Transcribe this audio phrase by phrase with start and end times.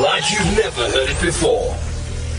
[0.00, 1.76] like you've never heard it before.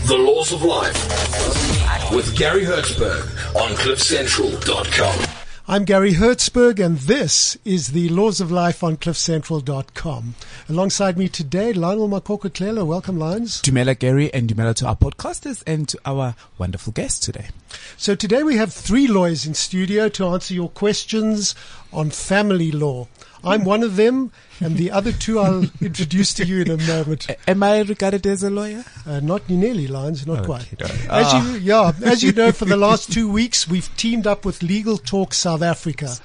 [0.06, 3.22] The Laws of Life with Gary Hertzberg
[3.54, 5.28] on CliffCentral.com.
[5.68, 10.34] I'm Gary Hertzberg, and this is the Laws of Life on CliffCentral.com.
[10.68, 12.84] Alongside me today, Lionel Makoko Clelo.
[12.84, 13.62] Welcome, Lions.
[13.62, 17.50] Dumela Gary and Dumela to our podcasters and to our wonderful guest today.
[17.96, 21.54] So today we have three lawyers in studio to answer your questions
[21.92, 23.06] on family law.
[23.44, 27.26] I'm one of them, and the other two I'll introduce to you in a moment.
[27.48, 28.84] Am I regarded as a lawyer?
[29.06, 30.72] Uh, not nearly, Lions, not quite.
[30.80, 31.52] Okay, As Ah.
[31.52, 34.96] you, yeah, as you know, for the last two weeks, we've teamed up with Legal
[34.98, 36.16] Talk South Africa.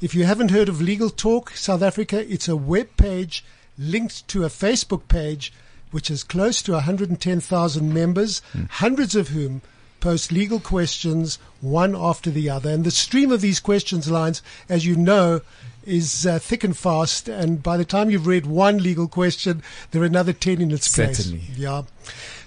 [0.00, 3.44] If you haven't heard of Legal Talk South Africa, it's a web page
[3.78, 5.52] linked to a Facebook page,
[5.90, 9.62] which has close to 110,000 members, hundreds of whom
[10.00, 12.68] post legal questions one after the other.
[12.70, 15.40] And the stream of these questions Lions, as you know,
[15.86, 17.28] is uh, thick and fast.
[17.28, 20.94] And by the time you've read one legal question, there are another 10 in its
[20.94, 21.16] place.
[21.18, 21.42] Certainly.
[21.56, 21.82] Yeah.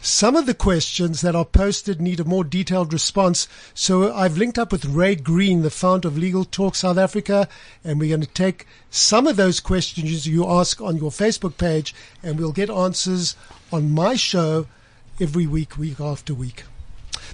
[0.02, 3.48] Some of the questions that are posted need a more detailed response.
[3.74, 7.50] So I've linked up with Ray Green, the founder of Legal Talk South Africa,
[7.84, 11.94] and we're going to take some of those questions you ask on your Facebook page
[12.24, 13.36] and we'll get answers
[13.72, 14.68] on my show
[15.20, 16.64] every week, week after week.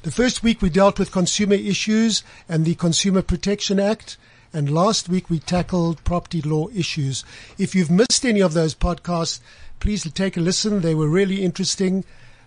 [0.04, 4.18] The first week we dealt with consumer issues and the Consumer Protection Act.
[4.54, 7.26] And last week we tackled property law issues.
[7.58, 9.40] If you've missed any of those podcasts,
[9.80, 10.82] please take a listen.
[10.82, 12.06] They were really interesting.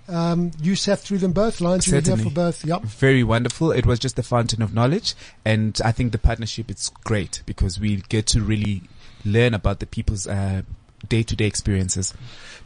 [0.09, 1.89] Um, you sat through them both, Lions.
[1.89, 2.31] You were there Certainly.
[2.31, 2.65] for both.
[2.65, 2.83] Yep.
[2.83, 3.73] Very wonderful.
[3.73, 5.15] It was just a fountain of knowledge.
[5.45, 8.83] And I think the partnership is great because we get to really
[9.25, 10.62] learn about the people's uh,
[11.09, 12.15] day-to-day experiences.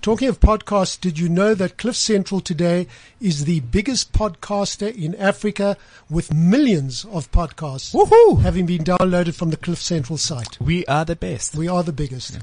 [0.02, 2.86] Talking of podcasts, did you know that Cliff Central today
[3.20, 5.76] is the biggest podcaster in Africa
[6.08, 8.40] with millions of podcasts Woohoo!
[8.40, 10.58] having been downloaded from the Cliff Central site?
[10.60, 11.54] We are the best.
[11.54, 12.38] We are the biggest.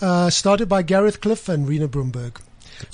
[0.00, 2.40] Uh, started by Gareth Cliff and Rina Broomberg.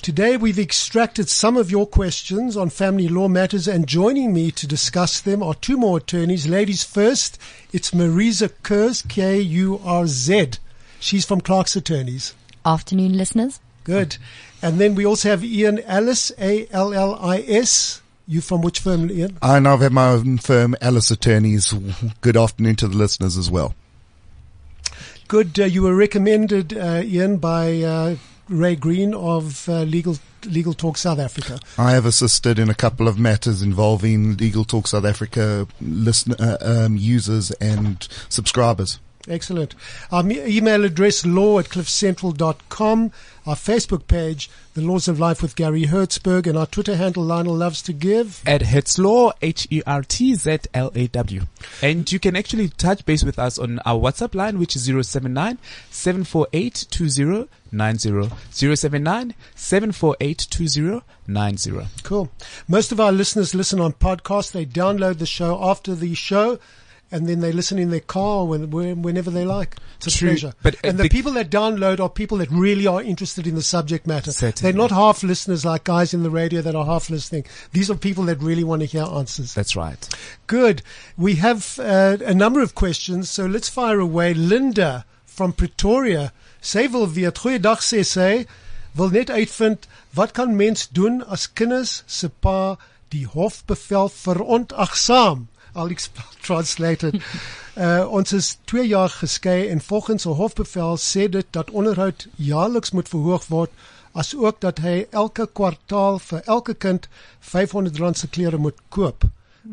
[0.03, 4.67] Today we've extracted some of your questions on family law matters and joining me to
[4.67, 6.49] discuss them are two more attorneys.
[6.49, 7.39] Ladies first,
[7.73, 10.59] it's Maresa Kurz, K-U-R-Z.
[11.01, 12.35] She's from Clark's Attorneys.
[12.65, 13.61] Afternoon, listeners.
[13.85, 14.17] Good.
[14.63, 18.03] And then we also have Ian Allis, A-L-L-I-S.
[18.27, 19.39] You from which firm, Ian?
[19.41, 21.73] And I've had my own firm, Allis Attorneys.
[22.21, 23.77] Good afternoon to the listeners as well.
[25.29, 25.59] Good.
[25.61, 28.17] Uh, you were recommended, uh, Ian, by uh,
[28.49, 31.59] Ray Green of uh, Legal Legal Talk South Africa.
[31.79, 36.57] I have assisted in a couple of matters involving Legal Talk South Africa listen, uh,
[36.61, 39.01] um, users and subscribers.
[39.29, 39.75] Excellent.
[40.13, 43.11] Our email address, law at cliffcentral.com.
[43.47, 46.47] Our Facebook page, The Laws of Life with Gary Hertzberg.
[46.47, 48.41] And our Twitter handle, Lionel Loves to Give.
[48.47, 51.43] At Hertzlaw, H-E-R-T-Z-L-A-W.
[51.83, 55.59] And you can actually touch base with us on our WhatsApp line, which is 079
[55.91, 58.31] 748 2090.
[58.51, 61.73] 079 748 2090.
[62.03, 62.31] Cool.
[62.69, 64.53] Most of our listeners listen on podcasts.
[64.53, 66.59] They download the show after the show.
[67.13, 69.77] And then they listen in their car when, when- whenever they like.
[69.99, 70.53] It's a True, pleasure.
[70.63, 73.63] but, uh, and the, people that download are people that really are interested in the
[73.63, 74.33] subject matter.
[74.33, 74.73] Certainly.
[74.73, 77.45] They're not half listeners like guys in the radio that are half listening.
[77.73, 79.55] These are people that really want to hear answers.
[79.55, 80.09] That's right.
[80.49, 80.83] Good.
[81.17, 84.35] We have uh, a number of questions, so let's fire away.
[84.35, 86.33] Linda from Pretoria.
[86.61, 88.47] Sy wil weet, goeiedag sê sy,
[88.97, 89.87] wil net uitvind
[90.17, 92.77] wat kan mens doen as kinders se pa
[93.15, 95.47] die hofbevel verontagsaam?
[95.77, 95.91] I'll
[96.43, 97.23] translate it.
[97.77, 102.91] Uh, ons is 2 jaar geskei en volgens 'n hofbevel sê dit dat onderhoud jaarliks
[102.91, 103.71] moet verhoog word
[104.13, 107.09] as ook dat hy elke kwartaal vir elke kind
[107.43, 109.29] R500 se klere moet koop.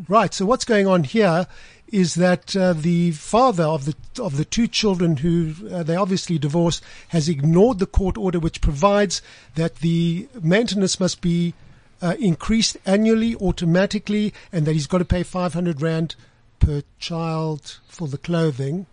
[0.09, 0.35] Right.
[0.35, 1.47] So what's going on here
[1.93, 6.39] is that uh, the father of the of the two children who uh, they obviously
[6.39, 9.21] divorced has ignored the court order which provides
[9.55, 11.53] that the maintenance must be
[12.03, 16.15] uh, increased annually automatically and that he's got to pay 500 rand
[16.59, 18.85] per child for the clothing.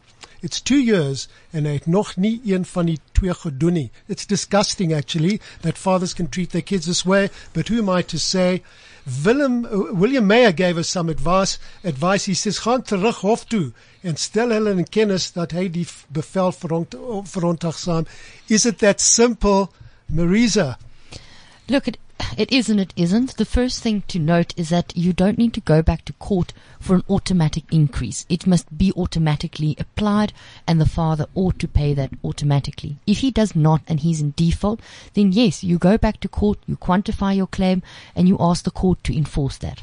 [0.43, 3.91] It's two years and hy het nie een van die twee.
[4.09, 8.03] It's disgusting actually that fathers can treat their kids this way, but who am I
[8.03, 8.63] to say?
[9.25, 11.59] Willem, uh, William Mayer gave us some advice.
[11.85, 12.25] Advice.
[12.27, 13.73] He says, gaan terug hof toe
[14.03, 16.95] en stel hulle in kennis dat hy die bevel veront,
[17.29, 18.07] verontagsaam.
[18.49, 19.73] Is it that simple,
[20.09, 20.79] Maresa?
[21.69, 21.99] Look, it,
[22.37, 23.37] it is and it isn't.
[23.37, 26.53] The first thing to note is that you don't need to go back to court
[26.79, 28.27] for an automatic increase.
[28.29, 30.33] It must be automatically applied
[30.67, 32.97] and the father ought to pay that automatically.
[33.07, 34.81] If he does not and he's in default,
[35.15, 37.83] then yes, you go back to court, you quantify your claim
[38.15, 39.83] and you ask the court to enforce that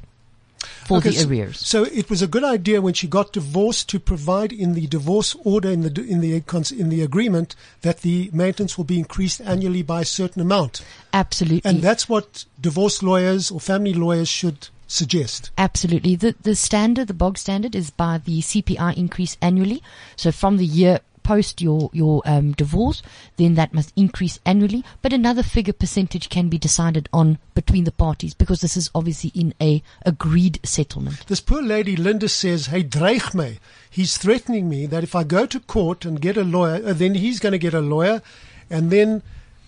[0.85, 1.59] for Okay, the so- arrears.
[1.65, 5.35] So it was a good idea when she got divorced to provide in the divorce
[5.43, 9.41] order in the in the cons- in the agreement that the maintenance will be increased
[9.41, 10.81] annually by a certain amount,
[11.13, 11.69] Absolutely.
[11.69, 15.51] and that's what divorce lawyers or family lawyers should suggest.
[15.57, 16.15] Absolutely.
[16.15, 19.81] The the standard, the bog standard is by the CPI increase annually.
[20.15, 23.03] So from the year post your your um, divorce,
[23.35, 24.83] then that must increase annually.
[25.01, 29.31] But another figure percentage can be decided on between the parties because this is obviously
[29.35, 31.27] in a agreed settlement.
[31.27, 33.59] This poor lady, Linda, says, "Hey, dreig me.
[33.89, 37.15] He's threatening me that if I go to court and get a lawyer, uh, then
[37.15, 38.21] he's going to get a lawyer,
[38.69, 39.21] and then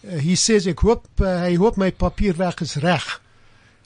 [0.08, 3.02] uh, he says, ek hoop, uh, hy hoop my papierwerk is reg."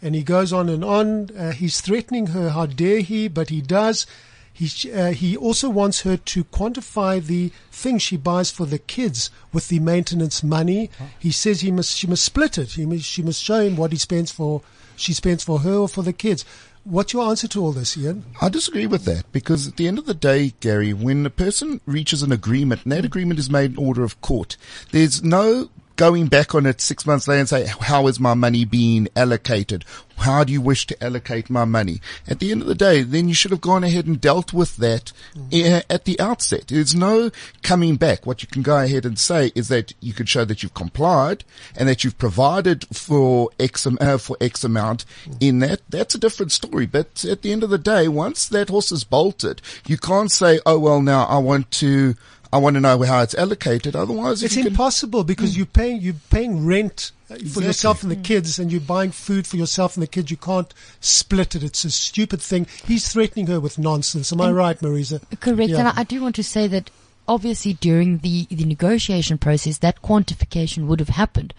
[0.03, 1.29] And he goes on and on.
[1.31, 2.49] Uh, he's threatening her.
[2.49, 3.29] How dare he?
[3.29, 4.05] But he does.
[4.53, 9.31] He uh, he also wants her to quantify the things she buys for the kids
[9.51, 10.91] with the maintenance money.
[11.17, 12.73] He says he must she must split it.
[12.73, 14.61] He must, she must show him what he spends for
[14.95, 16.45] she spends for her or for the kids.
[16.83, 18.25] What's your answer to all this, Ian?
[18.41, 21.79] I disagree with that because at the end of the day, Gary, when a person
[21.85, 24.57] reaches an agreement and that agreement is made in order of court,
[24.91, 28.65] there's no going back on it six months later and say, how is my money
[28.65, 29.85] being allocated?
[30.17, 31.99] How do you wish to allocate my money?
[32.27, 34.77] At the end of the day, then you should have gone ahead and dealt with
[34.77, 35.11] that
[35.51, 36.67] eh, at the outset.
[36.67, 37.31] There's no
[37.61, 38.25] coming back.
[38.25, 41.43] What you can go ahead and say is that you can show that you've complied
[41.75, 45.05] and that you've provided for X, uh, for X amount
[45.39, 45.81] in that.
[45.89, 46.85] That's a different story.
[46.85, 50.59] But at the end of the day, once that horse is bolted, you can't say,
[50.65, 52.15] oh, well, now I want to,
[52.53, 53.95] I want to know how it's allocated.
[53.95, 57.65] Otherwise, It's you can, impossible because you're paying you're paying rent for Exactly.
[57.65, 60.29] yourself and the kids, and you're buying food for yourself and the kids.
[60.29, 60.71] You can't
[61.01, 61.63] split it.
[61.63, 62.67] It's a stupid thing.
[62.85, 64.31] He's threatening her with nonsense.
[64.31, 65.19] Am I right, Maresa?
[65.39, 65.71] Correct.
[65.71, 65.79] Yeah.
[65.79, 66.91] And I, I do want to say that
[67.27, 71.53] obviously during the, the negotiation process, that quantification would have happened.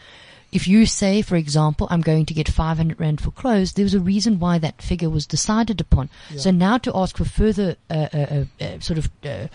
[0.52, 3.94] If you say, for example, I'm going to get 500 rand for clothes, there was
[3.94, 6.08] a reason why that figure was decided upon.
[6.36, 9.48] So now to ask for further uh, uh, uh, uh, sort of uh,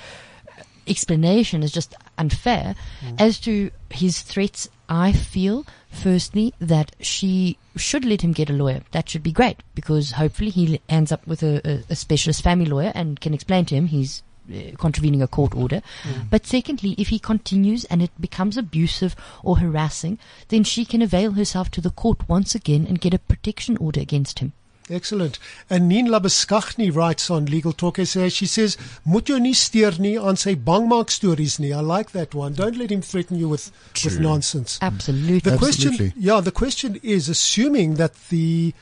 [0.88, 2.76] explanation is just unfair.
[3.18, 8.82] As to his threats, I feel firstly that she should let him get a lawyer.
[8.92, 12.66] That should be great because hopefully he ends up with a, a, a specialist family
[12.66, 15.82] lawyer and can explain to him he's uh, contravening a court order.
[16.30, 20.18] But secondly, if he continues and it becomes abusive or harassing,
[20.48, 24.02] then she can avail herself to the court once again and get a protection order
[24.02, 24.54] against him.
[24.90, 25.38] Excellent.
[25.70, 28.30] And Nien Labuschagne writes on Legal Talk SA.
[28.30, 32.34] She says, "Moet jou nie steur nie aan sy bangmaak stories nie." I like that
[32.34, 32.54] one.
[32.54, 33.72] Don't let him threaten you with
[34.04, 34.80] with nonsense.
[34.82, 35.52] Absolutely.
[35.52, 36.22] The question, Absolutely.
[36.22, 38.74] yeah, the question is assuming that the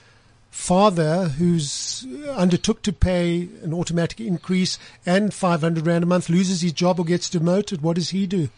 [0.49, 2.05] father who's
[2.35, 7.05] undertook to pay an automatic increase and 500 rand a month loses his job or
[7.05, 8.49] gets demoted, what does he do?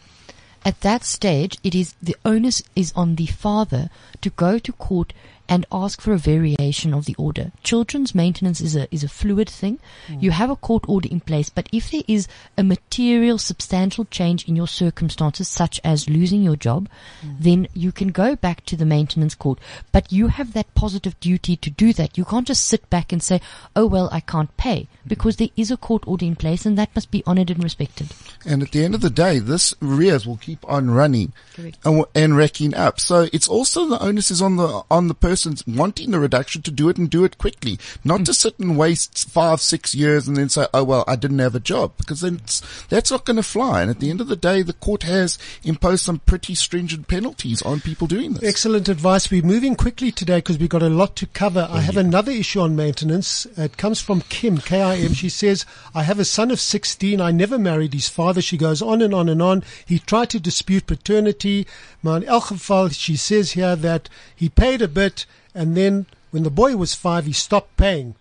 [0.64, 5.12] At that stage, it is the onus is on the father to go to court
[5.50, 7.50] and ask for a variation of the order.
[7.64, 9.80] Children's maintenance is a is a fluid thing.
[10.06, 10.20] Hmm.
[10.20, 14.48] You have a court order in place, but if there is a material, substantial change
[14.48, 16.88] in your circumstances, such as losing your job,
[17.20, 17.32] hmm.
[17.40, 19.58] then you can go back to the maintenance court.
[19.90, 22.16] But you have that positive duty to do that.
[22.16, 23.40] You can't just sit back and say,
[23.74, 25.08] "Oh well, I can't pay," hmm.
[25.08, 28.08] because there is a court order in place, and that must be honoured and respected.
[28.46, 31.78] And at the end of the day, this arrears will keep on running Correct.
[31.84, 33.00] and, and racking up.
[33.00, 36.70] So it's also the onus is on the on the person wanting the reduction to
[36.70, 40.36] do it and do it quickly, not to sit and waste five, six years and
[40.36, 43.36] then say, "Oh well, I didn't have a job," because then it's, that's not going
[43.36, 43.82] to fly.
[43.82, 47.62] And at the end of the day, the court has imposed some pretty stringent penalties
[47.62, 48.48] on people doing this.
[48.48, 49.30] Excellent advice.
[49.30, 51.66] We're moving quickly today because we've got a lot to cover.
[51.70, 53.46] I oh, have another issue on maintenance.
[53.56, 55.14] It comes from Kim, K-I-M.
[55.14, 57.20] She says, I have a son of 16.
[57.20, 58.42] I never married his father.
[58.42, 59.62] She goes on and on and on.
[59.86, 61.66] He tried to dispute paternity.
[62.00, 66.42] Maar in elk geval, she says here that he paid a bit and then when
[66.42, 68.14] the boy was five, he stopped paying.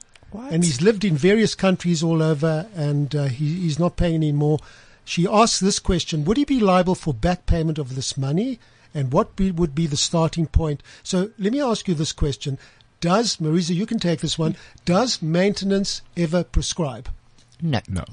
[0.52, 4.60] And he's lived in various countries all over and uh, he, he's not paying anymore.
[5.04, 8.60] She asks this question, would he be liable for back payment of this money?
[8.94, 10.84] And what be, would be the starting point?
[11.02, 12.60] So let me ask you this question.
[13.02, 17.10] Does, Maresa, you can take this one, does maintenance ever prescribe?
[17.62, 17.80] No.
[17.88, 18.06] No.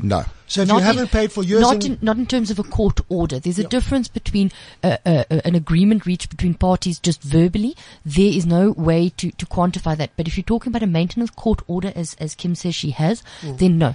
[0.00, 0.24] No.
[0.46, 2.58] So if Not you in- haven't paid for years not in, not in terms of
[2.58, 3.38] a court order.
[3.40, 3.68] There's a Yeah.
[3.68, 4.52] difference between
[4.84, 7.76] uh, uh, an agreement reached between parties just verbally.
[8.04, 10.10] There is no way to, to quantify that.
[10.16, 13.22] But if you're talking about a maintenance court order, as as Kim says she has,
[13.42, 13.58] Mm.
[13.58, 13.94] then no.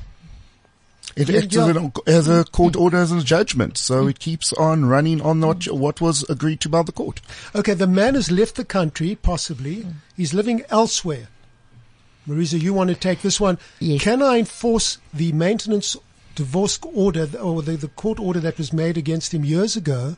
[1.15, 1.67] It Yeah, acts yeah.
[1.69, 5.41] as, an, as a court order as a judgment, so it keeps on running on
[5.41, 7.21] what, what was agreed to by the court.
[7.55, 9.85] Okay, the man has left the country, possibly.
[10.15, 11.29] He's living elsewhere.
[12.27, 13.57] Maresa, you want to take this one?
[13.79, 14.01] Yes.
[14.03, 15.95] Can I enforce the maintenance
[16.35, 20.17] divorce order or the, the court order that was made against him years ago?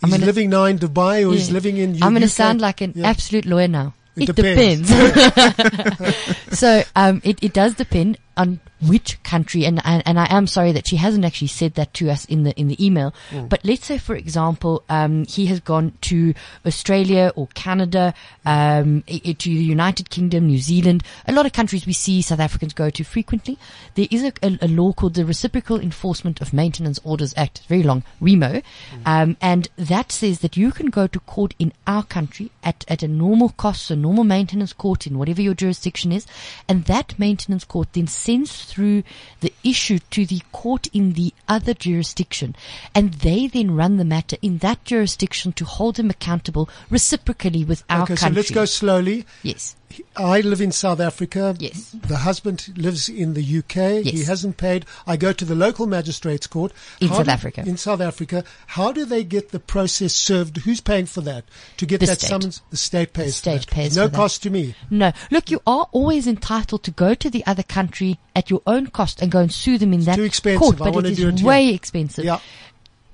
[0.00, 2.60] He's gonna- living now in Dubai or he's living in U- I'm going to sound
[2.60, 3.08] like an Yeah.
[3.08, 3.92] absolute lawyer now.
[4.16, 4.88] It It, depends.
[4.88, 6.16] depends.
[6.58, 10.72] so um, it, it does depend on which country, and, and and I am sorry
[10.72, 13.14] that she hasn't actually said that to us in the in the email.
[13.30, 13.48] Mm.
[13.48, 16.34] But let's say, for example, um, he has gone to
[16.66, 21.92] Australia or Canada, um, to the United Kingdom, New Zealand, a lot of countries we
[21.92, 23.58] see South Africans go to frequently.
[23.94, 27.82] There is a, a, a law called the Reciprocal Enforcement of Maintenance Orders Act, very
[27.82, 28.62] long, REMO,
[29.04, 33.02] um, and that says that you can go to court in our country at, at
[33.02, 36.26] a normal cost, so normal maintenance court in whatever your jurisdiction is,
[36.68, 39.02] and that maintenance court then sends through
[39.40, 42.54] the issue to the court in the other jurisdiction,
[42.94, 47.82] and they then run the matter in that jurisdiction to hold them accountable reciprocally with
[47.90, 49.26] our Okay, so let's go slowly.
[49.42, 49.76] Yes.
[50.16, 51.56] I live in South Africa.
[51.58, 51.90] Yes.
[52.06, 54.04] The husband lives in the UK.
[54.04, 54.10] Yes.
[54.14, 54.86] He hasn't paid.
[55.06, 56.72] I go to the local magistrates court.
[57.00, 57.64] In How South do- Africa.
[57.66, 58.44] In South Africa.
[58.66, 60.58] How do they get the process served?
[60.58, 61.44] Who's paying for that?
[61.78, 62.28] To get The that state.
[62.28, 62.62] summons?
[62.70, 63.34] The state pays.
[63.36, 64.16] for state pays No for that.
[64.16, 64.74] cost to me.
[64.90, 65.12] No.
[65.30, 69.20] Look, you are always entitled to go to the other country at your own cost
[69.20, 70.60] and go and sue them in that too expensive.
[70.60, 72.24] court, but it is way expensive.
[72.24, 72.38] Yeah.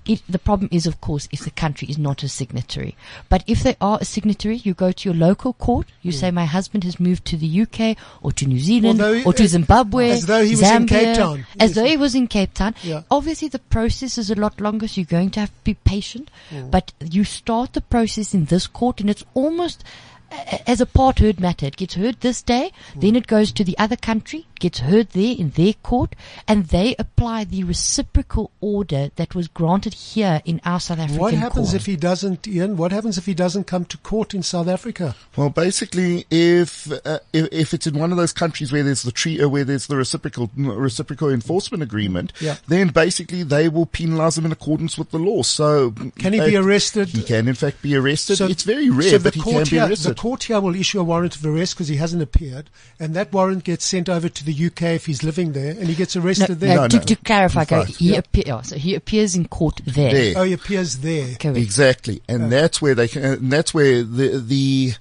[0.06, 2.94] It, the problem is, of course, if the country is not a signatory.
[3.28, 5.86] But if they are a signatory, you go to your local court.
[6.02, 9.32] You say, my husband has moved to the UK or to New Zealand Although or
[9.32, 11.46] to as- Zimbabwe, as though he was Zambia, in Cape Town.
[11.58, 12.74] As though he was in Cape Town.
[12.82, 13.02] Yeah.
[13.10, 16.30] Obviously, the process is a lot longer, so you're going to have to be patient.
[16.50, 16.70] Mm.
[16.70, 19.82] But you start the process in this court, and it's almost
[20.66, 21.66] as a part heard matter.
[21.66, 23.00] It gets heard this day, Mm.
[23.00, 26.14] then it goes to the other country, gets heard there in their court,
[26.48, 31.34] and they apply the reciprocal order that was granted here in our South African What
[31.34, 31.80] happens court.
[31.80, 32.76] if he doesn't, Ian?
[32.76, 35.14] What happens if he doesn't come to court in South Africa?
[35.36, 39.12] Well, basically, if, uh, if if it's in one of those countries where there's the
[39.12, 42.56] tre- uh, where there's the reciprocal reciprocal enforcement agreement, Yeah.
[42.68, 45.42] then basically they will penalise him in accordance with the law.
[45.42, 47.08] So, Can he be uh, arrested?
[47.08, 48.36] He can, in fact, be arrested.
[48.36, 50.08] So- it's very rare, so the but he can court be arrested.
[50.10, 52.70] The court here will issue a warrant of arrest because he hasn't appeared,
[53.00, 55.94] and that warrant gets sent over to the UK if he's living there, and he
[55.94, 56.76] gets arrested no, there.
[56.76, 57.02] No, to, no.
[57.02, 57.86] to clarify, Fine.
[57.86, 58.18] He, Yeah.
[58.18, 60.12] appear, oh, so he appears in court there.
[60.12, 60.34] There.
[60.36, 61.34] Oh, he appears there.
[61.34, 61.58] Correct.
[61.58, 63.24] Exactly, and that's where they can.
[63.24, 64.94] And that's where the the.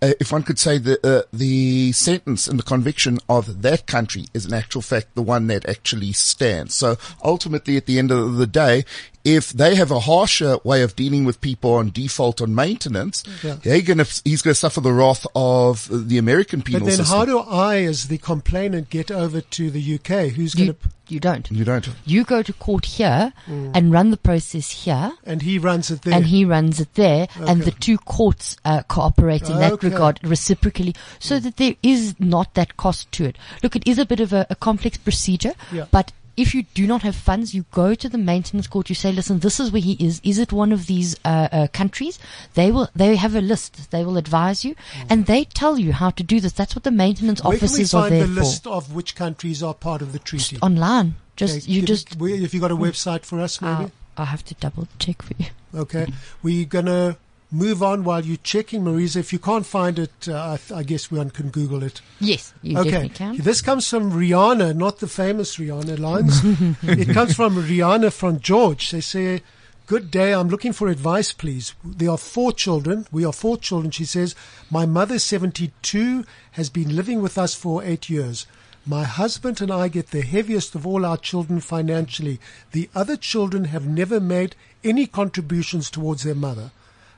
[0.00, 4.24] Uh, if one could say the uh, the sentence and the conviction of that country
[4.34, 6.74] is in actual fact the one that actually stands.
[6.74, 8.84] So ultimately, at the end of the day,
[9.24, 13.56] if they have a harsher way of dealing with people on default on maintenance, Yeah.
[13.62, 17.04] they're gonna he's going to suffer the wrath of the American penal system.
[17.04, 17.18] But then, system.
[17.18, 20.28] how do I, as the complainant, get over to the UK?
[20.32, 20.88] Who's going You, to?
[21.08, 21.50] you don't.
[21.50, 21.88] you don't.
[22.04, 23.70] You go to court here Mm.
[23.74, 25.12] and run the process here.
[25.24, 26.14] And he runs it there.
[26.14, 29.88] and he runs it there, and the two courts uh, cooperate in that Okay.
[29.88, 33.36] regard reciprocally, so that there is not that cost to it.
[33.62, 35.86] Look, it is a bit of a, a complex procedure, Yeah.
[35.90, 38.88] but if you do not have funds, you go to the maintenance court.
[38.88, 40.20] You say, "Listen, this is where he is.
[40.24, 42.18] Is it one of these uh, uh, countries?"
[42.54, 42.88] They will.
[42.96, 43.90] They have a list.
[43.90, 44.74] They will advise you,
[45.10, 46.52] and they tell you how to do this.
[46.52, 47.44] That's what the maintenance Mm.
[47.48, 48.40] Where can we officers are find there the for.
[48.40, 50.58] list of which countries are part of the treaty?
[50.62, 52.16] Online, just Okay, you just.
[52.16, 53.90] where- if you got a website for us, maybe.
[54.16, 55.46] I'll have to double check for you.
[55.74, 56.06] Okay,
[56.42, 57.16] we're gonna
[57.52, 59.18] move on while you're checking, Maresa.
[59.20, 62.00] If you can't find it, uh, I, th- I guess one can Google it.
[62.18, 63.36] Yes, you Okay, definitely can.
[63.36, 66.40] this comes from Rihanna, not the famous Rihanna Lions.
[66.82, 68.90] it comes from Rihanna from George.
[68.90, 69.42] They say,
[69.86, 70.32] "Good day.
[70.32, 71.74] I'm looking for advice, please.
[71.84, 73.06] There are four children.
[73.12, 74.34] We are four children." She says,
[74.70, 78.46] "My mother, 72, has been living with us for eight years."
[78.84, 82.40] My husband and I get the heaviest of all our children financially.
[82.72, 86.72] The other children have never made any contributions towards their mother.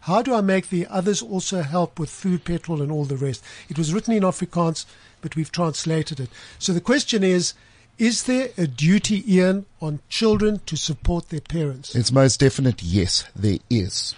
[0.04, 3.42] How do I make the others also help with food, petrol, and all the rest?
[3.70, 4.84] It was written in Afrikaans,
[5.23, 6.28] but we've translated it.
[6.58, 7.54] So the question is,
[7.96, 11.94] is there a duty, Ian, on children to support their parents?
[11.94, 14.14] It's most definite yes, there is.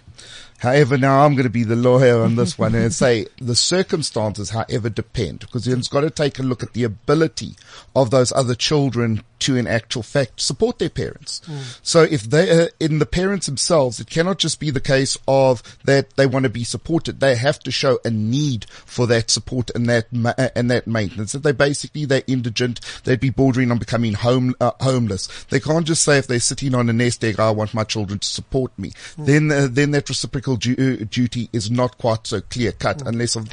[0.66, 4.50] However, now I'm going to be the lawyer on this one and say the circumstances,
[4.50, 7.54] however, depend because you've got to take a look at the ability
[7.94, 11.42] of those other children to, in actual fact, support their parents.
[11.82, 15.62] So if they are in the parents themselves, it cannot just be the case of
[15.84, 17.20] that they want to be supported.
[17.20, 20.86] They have to show a need for that support and that, ma- uh, and that
[20.86, 21.34] maintenance.
[21.34, 25.28] If they basically, they're indigent, they'd be bordering on becoming home, uh, homeless.
[25.50, 28.18] They can't just say if they're sitting on a nest egg, I want my children
[28.18, 28.92] to support me.
[29.18, 33.36] Then, uh, then that reciprocal du- uh, duty is not quite so clear cut unless
[33.36, 33.48] of,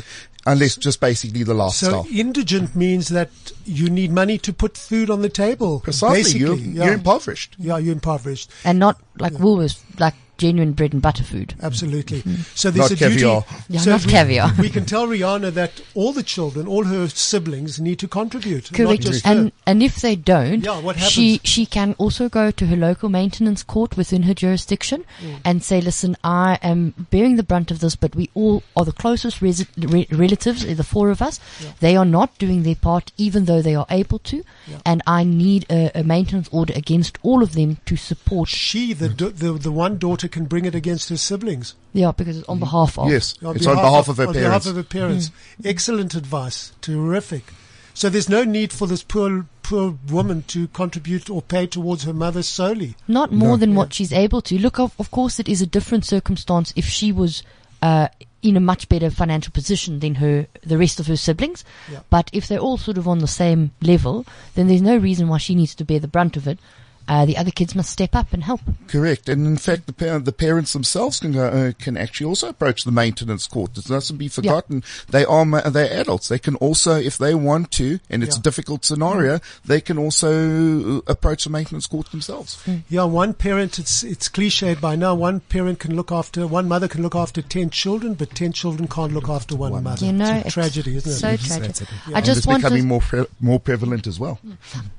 [0.45, 1.79] unless just basically the last.
[1.79, 2.19] So lifestyle.
[2.19, 3.29] indigent means that
[3.65, 5.79] you need money to put food on the table.
[5.81, 6.85] Precisely, Basically, you're, yeah.
[6.85, 7.55] you're impoverished.
[7.59, 8.49] Yeah, you're impoverished.
[8.63, 11.53] and not like Woolworths, like genuine bread and butter food.
[11.61, 12.21] Absolutely.
[12.55, 13.15] So there's Not a duty.
[13.15, 13.45] caviar.
[13.69, 14.51] Yeah, so not we, caviar.
[14.59, 18.71] We can tell Rihanna that all the children, all her siblings, need to contribute.
[18.71, 19.03] Not Correct.
[19.03, 19.51] just And her.
[19.67, 21.49] and if they don't, Yeah, what she happens?
[21.49, 25.35] she can also go to her local maintenance court within her jurisdiction Mm.
[25.45, 28.91] and say, "Listen, I am bearing the brunt of this, but we all are the
[28.91, 31.39] closest resi- re- relatives, the four of us.
[31.79, 34.43] They are not doing their part, even though they are able to,
[34.85, 38.49] and I need a, a maintenance order against all of them to support.
[38.49, 41.75] She, the, da- the the one daughter, can bring it against her siblings.
[41.93, 43.09] Yeah, because it's on behalf of.
[43.09, 44.47] Yes, it's on behalf of her on parents.
[44.47, 45.31] behalf of her parents.
[45.63, 46.73] Excellent advice.
[46.81, 47.45] Terrific.
[47.93, 52.13] So there's no need for this poor poor woman to contribute or pay towards her
[52.13, 52.95] mother solely.
[53.07, 54.59] Not more than what she's able to.
[54.59, 57.43] Look, of, of course, it is a different circumstance if she was
[57.81, 58.09] uh,
[58.41, 61.63] in a much better financial position than her the rest of her siblings.
[61.89, 61.99] Yeah.
[62.09, 64.25] But if they're all sort of on the same level,
[64.55, 66.59] then there's no reason why she needs to bear the brunt of it.
[67.07, 68.61] Uh, the other kids must step up and help.
[68.87, 72.47] Correct, and in fact, the parent, the parents themselves can go, uh, can actually also
[72.49, 73.77] approach the maintenance court.
[73.77, 74.83] It mustn't be forgotten.
[75.09, 76.27] They are ma- they're adults.
[76.29, 78.39] They can also, if they want to, and it's Yeah.
[78.39, 82.61] a difficult scenario, they can also uh, approach the maintenance court themselves.
[82.89, 86.87] Yeah, one parent, it's, it's cliched by now, one parent can look after, one mother
[86.87, 90.05] can look after 10 children, but 10 children can't look after one, mother.
[90.05, 91.15] You know, it's a it's tragedy, isn't it?
[91.15, 91.63] So Yes, tragic.
[91.67, 91.87] that's it.
[92.07, 92.63] I And just it's wanted.
[92.63, 94.39] becoming more pre- more prevalent as well.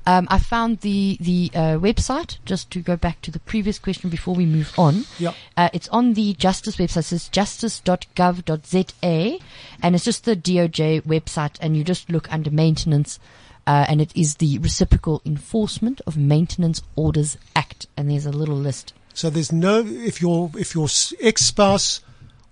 [0.05, 4.09] Um, I found the the uh, website just to go back to the previous question
[4.09, 5.05] before we move on.
[5.17, 5.33] Yeah.
[5.55, 7.11] Uh, it's on the Justice website.
[7.11, 9.37] It's justice.gov.za,
[9.81, 13.19] and it's just the DOJ website, and you just look under maintenance,
[13.65, 18.57] uh, and it is the Reciprocal Enforcement of Maintenance Orders Act, and there's a little
[18.57, 18.93] list.
[19.13, 20.87] So there's no, if your, if your
[21.21, 22.01] ex-spouse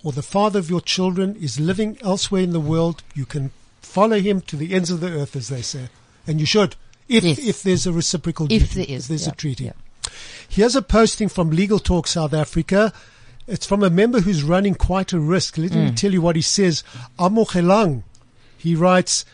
[0.03, 4.19] or the father of your children is living elsewhere in the world, you can follow
[4.19, 5.89] him to the ends of the earth, as they say.
[6.25, 6.77] And you should.
[7.13, 7.39] If, Yes.
[7.39, 9.63] if there's a reciprocal If duty, there is, there's yeah, a treaty.
[9.65, 9.73] yeah.
[10.49, 12.91] Here's a posting from Legal Talk South Africa.
[13.47, 15.57] It's from a member who's running quite a risk.
[15.57, 15.85] Let Mm.
[15.85, 16.83] me tell you what he says.
[17.19, 18.03] Amochelang.
[18.57, 19.25] He writes,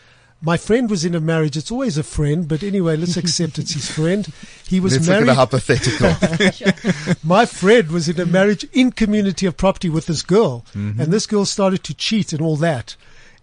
[0.42, 1.56] my friend was in a marriage.
[1.56, 4.32] It's always a friend, but anyway, let's accept it's his friend.
[4.66, 5.26] He was Let's married.
[5.26, 7.14] look at a hypothetical.
[7.22, 11.00] My friend was in a marriage in community of property with this girl, Mm-hmm.
[11.00, 12.96] and this girl started to cheat and all that,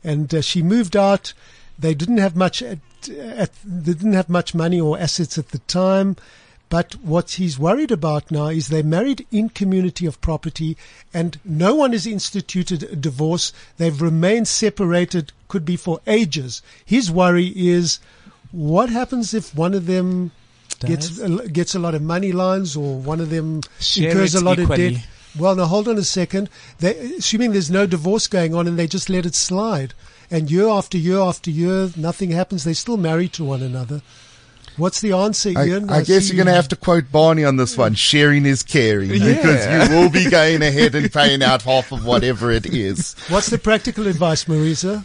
[0.04, 1.34] and uh, she moved out.
[1.78, 2.64] They didn't have much.
[3.10, 6.16] At, at, they didn't have much money or assets at the time.
[6.70, 10.76] But what he's worried about now is they married in community of property
[11.14, 13.54] and no one has instituted a divorce.
[13.78, 16.62] They've remained separated, could be for ages.
[16.86, 18.00] His worry is
[18.52, 20.32] what happens if one of them
[20.82, 24.44] gets a, gets a lot of money Lions or one of them Share incurs a
[24.44, 24.88] lot equally.
[24.88, 25.08] of debt.
[25.40, 26.50] Well, now hold on a second.
[26.80, 29.94] They, assuming there's no divorce going on and they just let it slide,
[30.30, 32.64] and year after year after year, nothing happens.
[32.64, 34.02] They're still married to one another.
[34.78, 35.90] What's the answer, I, Ian?
[35.90, 37.96] I guess you're going to have to quote Barney on this one.
[37.96, 42.52] Sharing is caring because you will be going ahead and paying out half of whatever
[42.52, 43.16] it is.
[43.30, 45.04] What's the practical advice, Maresa?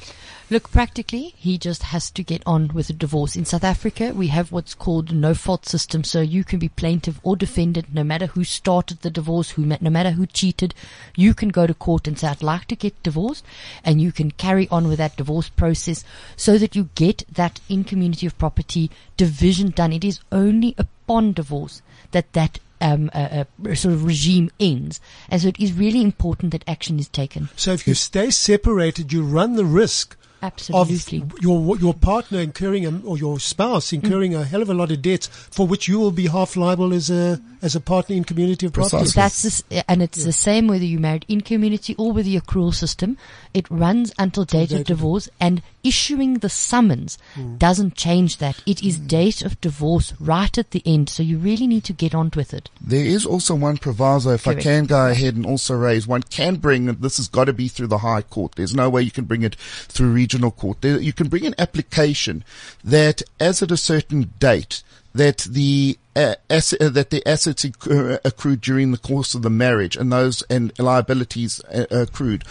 [0.53, 3.37] Look, practically, he just has to get on with a divorce.
[3.37, 7.19] In South Africa, we have what's called a no-fault system, so you can be plaintiff
[7.23, 10.75] or defendant, no matter who started the divorce, who no matter who cheated.
[11.17, 13.47] You can go to court and say, "I'd like to get divorced,"
[13.83, 16.05] and you can carry on with that divorce process,
[16.37, 19.95] so that you get that in community of property division done.
[19.95, 25.41] It is only upon divorce that that um, uh, uh, sort of regime ends, and
[25.41, 27.49] so it is really important that action is taken.
[27.57, 31.21] So if you stay separated, you run the risk Absolutely.
[31.23, 34.91] of your your partner incurring a, or your spouse incurring a hell of a lot
[34.91, 38.25] of debts for which you will be half liable as a as a partner in
[38.25, 38.97] community of property.
[38.97, 39.21] Precisely.
[39.23, 42.75] That's this, and it's the same whether you married in community or with the accrual
[42.75, 43.17] system.
[43.55, 47.57] It runs until date date of of- divorce, and issuing the summons Hmm.
[47.59, 48.57] doesn't change that.
[48.67, 52.15] It is date of divorce right at the end, so you really need to get
[52.15, 52.69] on with it.
[52.81, 54.61] There is also one proviso, if Correct.
[54.61, 57.69] I can go ahead and also raise, one can bring, this has got to be
[57.69, 58.53] through the High Court.
[58.57, 59.55] There's no way you can bring it
[59.89, 60.81] through regional court.
[60.81, 62.45] There, you can bring an application
[62.85, 64.83] that as at a certain date,
[65.15, 70.11] that the uh, uh, that the assets accrued during the course of the marriage and
[70.11, 72.45] those and liabilities uh, accrued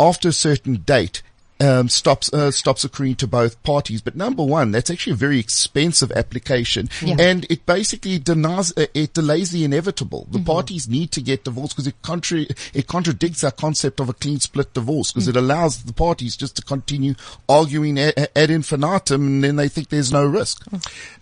[0.00, 1.22] after a certain date
[1.60, 4.00] um, stops uh, stops accruing to both parties.
[4.00, 7.16] But number one, that's actually a very expensive application, Yeah.
[7.18, 10.22] and it basically denies uh, it delays the inevitable.
[10.24, 10.32] Mm-hmm.
[10.38, 14.12] The parties need to get divorced because it contra- it contradicts our concept of a
[14.12, 15.14] clean split divorce Mm.
[15.14, 17.14] because it allows the parties just to continue
[17.48, 20.64] arguing ad, ad infinitum, and then they think there's no risk.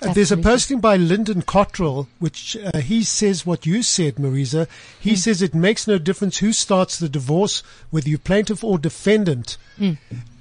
[0.02, 4.68] Uh, there's a posting by Lyndon Cottrell, which uh, he says what you said, Maresa.
[5.00, 9.56] He says it makes no difference who starts the divorce, whether you plaintiff or defendant.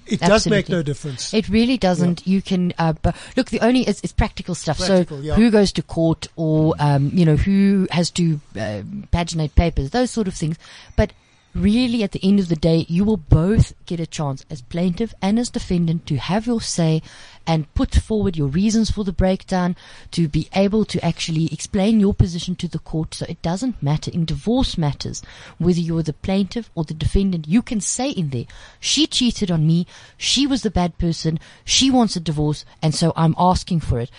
[0.07, 1.33] It does make no difference.
[1.33, 2.25] It really doesn't.
[2.27, 3.49] You can uh, but look.
[3.49, 4.77] The only it's, it's practical stuff.
[4.77, 5.35] Practical, so yeah.
[5.35, 10.11] who goes to court, or um, you know, who has to uh, paginate papers, those
[10.11, 10.57] sort of things.
[10.95, 11.13] But
[11.55, 15.13] really, at the end of the day, you will both get a chance as plaintiff
[15.21, 17.01] and as defendant to have your say
[17.47, 19.75] and put forward your reasons for the breakdown,
[20.11, 23.13] to be able to actually explain your position to the court.
[23.13, 25.21] So it doesn't matter in divorce matters
[25.57, 27.47] whether you're the plaintiff or the defendant.
[27.47, 28.45] You can say in there,
[28.79, 29.87] she cheated on me,
[30.17, 34.11] she was the bad person, she wants a divorce, and so I'm asking for it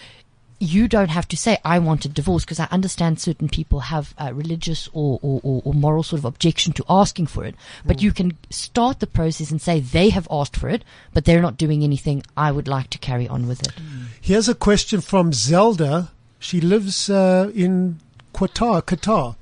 [0.59, 4.15] you don't have to say I want a divorce because I understand certain people have
[4.17, 7.55] a religious or, or, or, or moral sort of objection to asking for it.
[7.85, 8.03] But mm.
[8.03, 11.59] you can start the process and say they have asked for it, but they're not
[11.59, 12.23] doing anything.
[12.37, 13.75] I would like to carry on with it.
[13.77, 14.07] Mm.
[14.21, 16.11] Here's a question from Zelda.
[16.39, 18.01] She lives uh, in
[18.33, 19.37] Qatar, Qatar.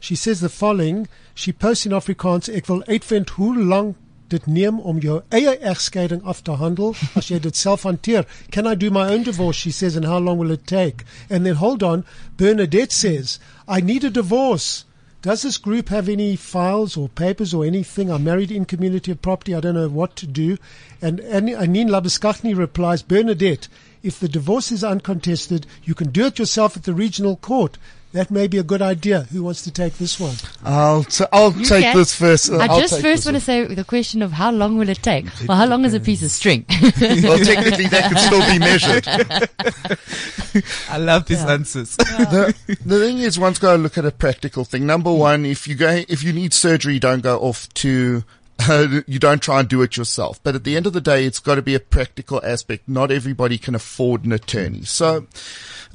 [0.00, 1.08] She says the following.
[1.34, 3.94] She posts in Afrikaans, ek wil uitvind hoe lang
[4.28, 8.26] dit neem om jou eie egskeiding af te handel as jy dit self hanteer.
[8.50, 9.58] Can I do my own divorce?
[9.58, 11.04] She says, and how long will it take?
[11.30, 12.04] And then hold on,
[12.36, 14.84] Bernadette says, I need a divorce.
[15.20, 18.08] Does this group have any files or papers or anything?
[18.08, 19.52] I'm married in community of property.
[19.52, 20.58] I don't know what to do.
[21.02, 23.66] And An- Anine Labuschagne replies, Bernadette,
[24.02, 27.78] if the divorce is uncontested, you can do it yourself at the regional court.
[28.12, 29.24] That may be a good idea.
[29.32, 30.34] Who wants to take this one?
[30.64, 31.94] I'll t- I'll You take can.
[31.96, 32.50] this first.
[32.50, 35.26] I I'll just first want to say the question of how long will it take?
[35.46, 36.64] Well, how long is a piece of string?
[37.00, 39.06] Well, technically, that could still be measured.
[40.88, 41.52] I love these Yeah.
[41.52, 41.96] answers.
[41.96, 44.86] the, the thing is, one's got to look at a practical thing.
[44.86, 48.24] Number one, if you go, if you need surgery, don't go off to,
[48.68, 50.42] uh, you don't try and do it yourself.
[50.42, 52.88] But at the end of the day, it's got to be a practical aspect.
[52.88, 54.84] Not everybody can afford an attorney.
[54.84, 55.26] So,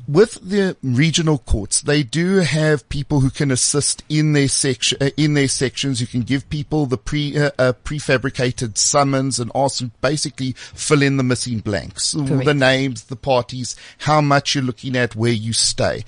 [0.08, 5.10] with the regional courts, they do have people who can assist in their section, uh,
[5.16, 9.80] in their sections, who can give people the pre, uh, uh, prefabricated summons and ask
[9.80, 12.46] them basically fill in the missing blanks, Correct.
[12.46, 16.04] the names, the parties, how much you're looking at, where you stay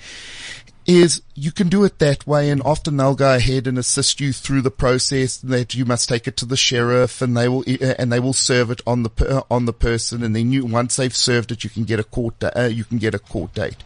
[0.86, 4.32] is you can do it that way and often they'll go ahead and assist you
[4.32, 7.94] through the process that you must take it to the sheriff and they will uh,
[7.98, 11.16] and they will serve it on the on the person and then you once they've
[11.16, 13.82] served it you can get a court uh, you can get a court date.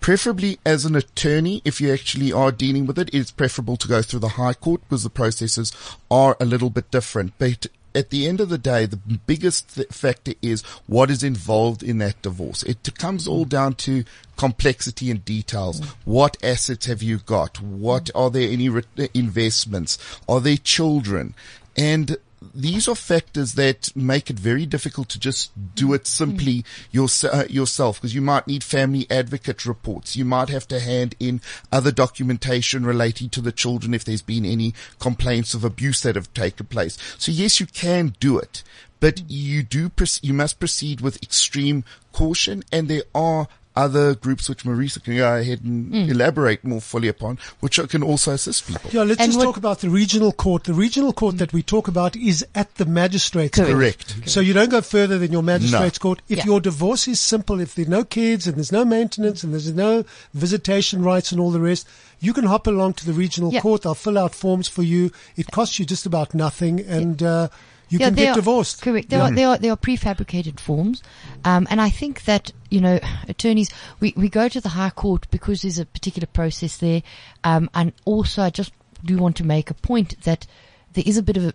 [0.00, 4.02] Preferably as an attorney if you actually are dealing with it it's preferable to go
[4.02, 5.72] through the high court because the processes
[6.10, 7.32] are a little bit different.
[7.38, 11.82] But at the end of the day, the biggest th- factor is what is involved
[11.82, 12.62] in that divorce.
[12.62, 14.04] It comes all down to
[14.36, 15.80] complexity and details.
[15.80, 15.86] Mm.
[16.04, 17.60] What assets have you got?
[17.60, 18.20] What mm.
[18.20, 19.98] are there any re- investments?
[20.28, 21.34] Are there children?
[21.76, 22.16] And
[22.54, 27.46] these are factors that make it very difficult to just do it simply yours- uh,
[27.48, 30.16] yourself because you might need family advocate reports.
[30.16, 34.44] You might have to hand in other documentation relating to the children if there's been
[34.44, 36.98] any complaints of abuse that have taken place.
[37.16, 38.62] So yes, you can do it,
[39.00, 44.64] but you do, you must proceed with extreme caution and there are other groups which
[44.64, 48.90] Maresa can go ahead and elaborate more fully upon, which can also assist people.
[48.92, 50.64] Yeah, let's And just what- talk about the regional court.
[50.64, 53.68] The regional court that we talk about is at the magistrate's court.
[53.68, 54.14] Correct.
[54.26, 56.20] So you don't go further than your magistrate's court.
[56.28, 56.44] If Yeah.
[56.46, 59.72] your divorce is simple, if there are no kids and there's no maintenance and there's
[59.72, 60.04] no
[60.34, 61.86] visitation rights and all the rest,
[62.20, 63.60] you can hop along to the regional Yeah.
[63.60, 63.82] court.
[63.82, 65.10] They'll fill out forms for you.
[65.36, 67.48] It costs you just about nothing and uh,
[67.92, 68.82] you can they get are- divorced.
[68.82, 69.10] Correct.
[69.10, 71.02] They are they are they are prefabricated forms,
[71.44, 75.26] um, and I think that you know attorneys we we go to the High Court
[75.30, 77.02] because there's a particular process there,
[77.44, 78.72] um, and also I just
[79.04, 80.46] do want to make a point that
[80.94, 81.54] there is a bit of a.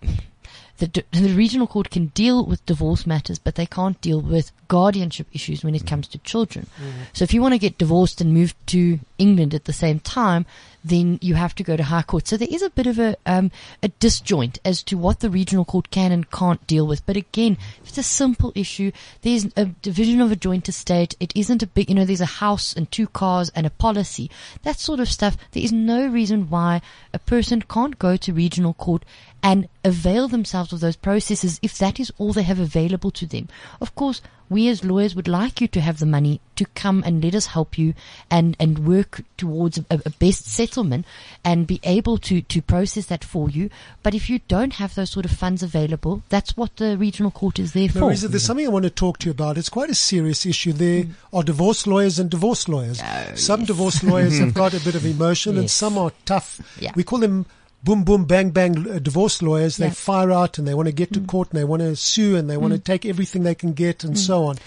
[0.77, 4.51] The, d- the regional court can deal with divorce matters, but they can't deal with
[4.67, 6.67] guardianship issues when it comes to children.
[7.13, 10.45] So if you want to get divorced and move to England at the same time,
[10.83, 12.27] then you have to go to high court.
[12.27, 15.65] So there is a bit of a um, a disjoint as to what the regional
[15.65, 17.05] court can and can't deal with.
[17.05, 21.15] But again, if it's a simple issue, there's a division of a joint estate.
[21.19, 24.29] It isn't a big, you know, there's a house and two cars and a policy.
[24.63, 25.37] That sort of stuff.
[25.51, 26.81] There is no reason why
[27.13, 29.03] a person can't go to regional court
[29.43, 33.47] and avail themselves of those processes if that is all they have available to them.
[33.79, 37.23] Of course, we as lawyers would like you to have the money to come and
[37.23, 37.93] let us help you
[38.31, 41.05] and, and work towards a, a best settlement
[41.43, 43.69] and be able to, to process that for you.
[44.03, 47.59] But if you don't have those sort of funds available, that's what the regional court
[47.59, 47.99] is there for.
[47.99, 49.57] Maresa, there's something I want to talk to you about.
[49.57, 50.71] It's quite a serious issue.
[50.71, 53.01] There are divorce lawyers and divorce lawyers.
[53.03, 56.61] Oh, some divorce lawyers have got a bit of emotion and some are tough.
[56.79, 56.91] Yeah.
[56.95, 57.45] We call them
[57.87, 59.77] boom, boom, bang, bang uh, divorce lawyers.
[59.77, 59.93] They Yeah.
[60.09, 62.49] fire out and they want to get to court and they want to sue and
[62.49, 64.57] they want to take everything they can get and so on.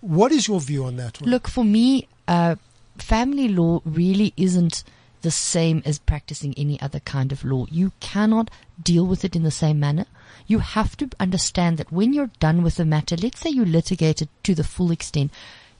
[0.00, 1.30] What is your view on that one?
[1.30, 2.56] Look, for me, uh,
[2.98, 4.82] family law really isn't
[5.22, 7.66] the same as practicing any other kind of law.
[7.70, 8.50] You cannot
[8.82, 10.06] deal with it in the same manner.
[10.48, 14.22] you have to understand that when you're done with the matter, let's say you litigate
[14.22, 15.28] it to the full extent,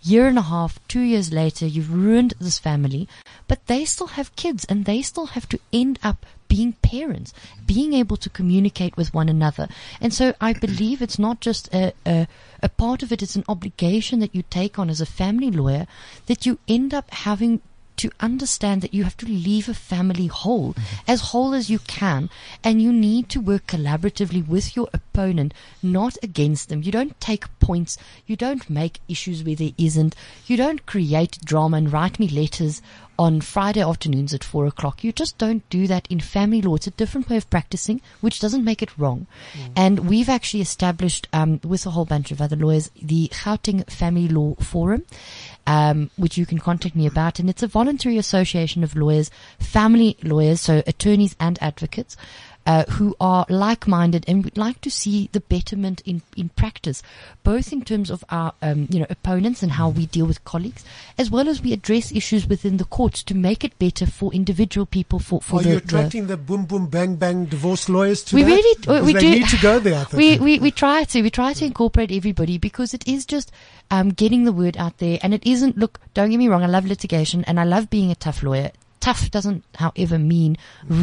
[0.06, 3.08] year and a half, two years later, you've ruined this family,
[3.48, 7.34] but they still have kids and they still have to end up being parents,
[7.66, 9.68] being able to communicate with one another.
[10.00, 12.28] And so I believe it's not just a, a,
[12.62, 15.86] a part of it, it's an obligation that you take on as a family lawyer
[16.26, 17.60] that you end up having
[17.96, 20.74] to understand that you have to leave a family whole,
[21.08, 22.28] as whole as you can,
[22.62, 26.82] and you need to work collaboratively with your opponent, not against them.
[26.82, 30.14] You don't take points, you don't make issues where there isn't,
[30.46, 32.82] you don't create drama and write me letters
[33.18, 35.02] on Friday afternoons at four o'clock.
[35.02, 36.76] You just don't do that in family law.
[36.76, 39.26] It's a different way of practicing, which doesn't make it wrong.
[39.74, 44.28] And we've actually established, um, with a whole bunch of other lawyers, the Gauteng Family
[44.28, 45.04] Law Forum
[45.66, 47.38] um, which you can contact me about.
[47.38, 52.16] And it's a voluntary association of lawyers, family lawyers, so attorneys and advocates.
[52.66, 57.00] Uh, who are like-minded and would like to see the betterment in, in practice,
[57.44, 60.84] both in terms of our um, you know opponents and how we deal with colleagues,
[61.16, 64.84] as well as we address issues within the courts to make it better for individual
[64.84, 65.20] people.
[65.20, 68.42] For, for Are the, you attracting the, boom boom bang bang divorce lawyers to we
[68.42, 68.48] that?
[68.50, 70.00] really Because we do need to go there.
[70.00, 70.18] I think.
[70.18, 73.52] we, we we try to we try to incorporate everybody because it is just
[73.92, 76.66] um, getting the word out there and it isn't look don't get me wrong I
[76.66, 78.72] love litigation and I love being a tough lawyer
[79.06, 80.52] tough doesn't however mean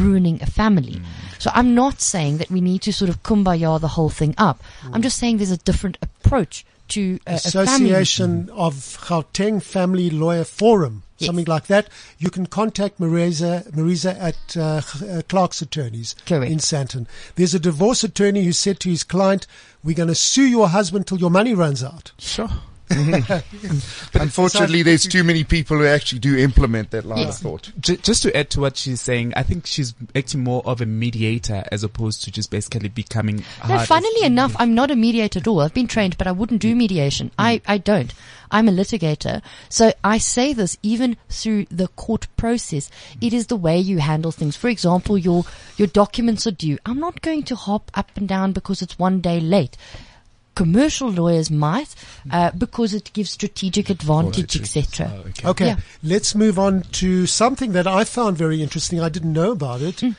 [0.02, 0.96] ruining a family
[1.42, 4.58] so I'm not saying that we need to sort of kumbaya the whole thing up
[4.92, 6.54] I'm just saying there's a different approach
[6.88, 8.74] to uh, a family Association of
[9.06, 11.28] Gauteng Family Lawyer Forum, Yes.
[11.28, 11.88] something like that.
[12.18, 16.50] You can contact Maresa, Maresa at uh, uh, Clark's Attorneys Correct.
[16.52, 17.06] in Sandton.
[17.36, 19.46] There's a divorce attorney who said to his client,
[19.82, 22.50] "We're going to sue your husband till your money runs out." Sure.
[24.14, 27.36] Unfortunately, there's too many people who actually do implement that line Yes.
[27.36, 27.72] of thought.
[27.80, 30.86] J- just to add to what she's saying, I think she's acting more of a
[30.86, 33.36] mediator as opposed to just basically becoming.
[33.36, 35.60] No, hard as- funnily enough, I'm not a mediator at all.
[35.60, 36.78] I've been trained, but I wouldn't do mm.
[36.78, 37.30] mediation.
[37.38, 37.62] I, mm.
[37.66, 38.12] I don't.
[38.50, 39.42] I'm a litigator.
[39.68, 42.90] So I say this even through the court process.
[43.20, 44.56] It is the way you handle things.
[44.56, 45.44] For example, your,
[45.76, 46.78] your documents are due.
[46.86, 49.76] I'm not going to hop up and down because it's one day late.
[50.54, 51.94] Commercial lawyers might,
[52.30, 55.10] uh, because it gives strategic advantage, etc.
[55.12, 55.48] Oh, okay.
[55.48, 55.76] Okay, Yeah.
[56.02, 59.00] let's move on to something that I found very interesting.
[59.00, 60.00] I didn't know about it.
[60.00, 60.10] Hmm.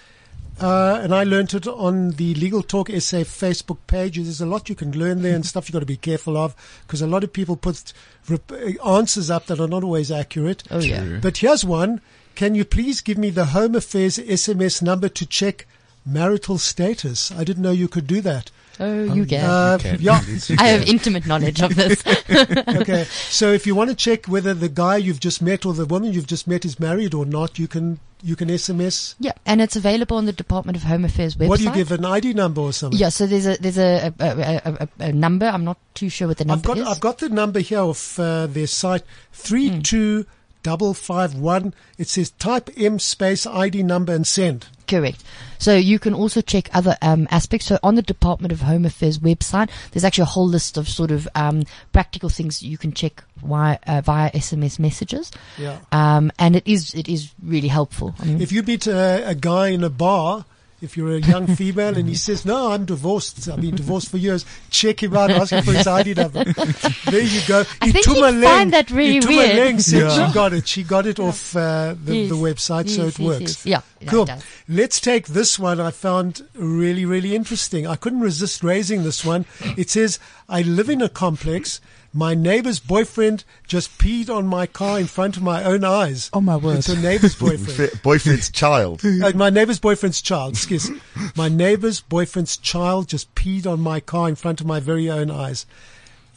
[0.58, 4.16] Uh, and I learned it on the Legal Talk SA Facebook page.
[4.16, 6.56] There's a lot you can learn there and stuff you've got to be careful of
[6.88, 7.92] because a lot of people put
[8.30, 8.54] rep-
[8.86, 10.64] answers up that are not always accurate.
[10.72, 11.20] Oh yeah.
[11.22, 12.00] But here's one.
[12.36, 15.68] Can you please give me the Home Affairs SMS number to check
[16.06, 17.32] marital status?
[17.34, 18.50] I didn't know you could do that.
[18.80, 19.44] Oh, you get.
[19.44, 20.02] Uh, can.
[20.02, 20.22] yeah.
[20.60, 22.04] I have intimate knowledge of this.
[22.30, 23.06] okay.
[23.06, 26.14] So if you want to check whether the guy you've just met or the woman
[26.14, 29.16] you've just met is married or not, you can you can SMS.
[29.20, 31.48] yeah, and it's available on the Department of Home Affairs website.
[31.48, 33.00] What do you give an ID number or something?
[33.00, 35.46] Yeah, so there's a there's a a, a, a, a number.
[35.46, 36.98] I'm not too sure what the number I've number got is.
[36.98, 40.26] I've got the number here of uh, their site three two
[40.66, 41.76] double five one.
[42.00, 44.66] It says type M space ID number and send.
[44.88, 45.24] Correct.
[45.60, 47.68] So you can also check other um, aspects.
[47.68, 51.12] So on the Department of Home Affairs website, there's actually a whole list of sort
[51.12, 55.32] of um, practical things you can check via, uh, via SMS messages.
[55.60, 55.78] Yeah.
[55.92, 58.16] Um, and it is it is really helpful.
[58.20, 60.46] I mean, If you meet a, a guy in a bar,
[60.82, 63.48] if you're a young female and he says, "No, I'm divorced.
[63.50, 66.44] I've been divorced for years," check him out, ask him for his ID number.
[66.44, 67.60] there you go.
[67.82, 69.82] I think he'd Itumeleng- find that really Itumeleng weird.
[69.82, 70.28] said Yeah.
[70.28, 70.68] she got it.
[70.68, 72.30] She got it off uh, the, Yes.
[72.30, 73.42] the website, so it yes, works.
[73.42, 73.66] yes.
[73.66, 74.28] Yeah, yeah, cool.
[74.68, 75.80] Let's take this one.
[75.80, 77.88] I found really, really interesting.
[77.88, 79.46] I couldn't resist raising this one.
[79.78, 81.80] It says, "I live in a complex."
[82.16, 86.30] My neighbor's boyfriend just peed on my car in front of my own eyes.
[86.32, 86.78] Oh, my word.
[86.78, 88.02] It's a neighbor's boyfriend.
[88.02, 89.02] Boyfriend's child.
[89.26, 90.90] Uh, my neighbor's boyfriend's child, excuse.
[91.36, 95.32] My neighbor's boyfriend's child just peed on my car in front of my very own
[95.32, 95.66] eyes.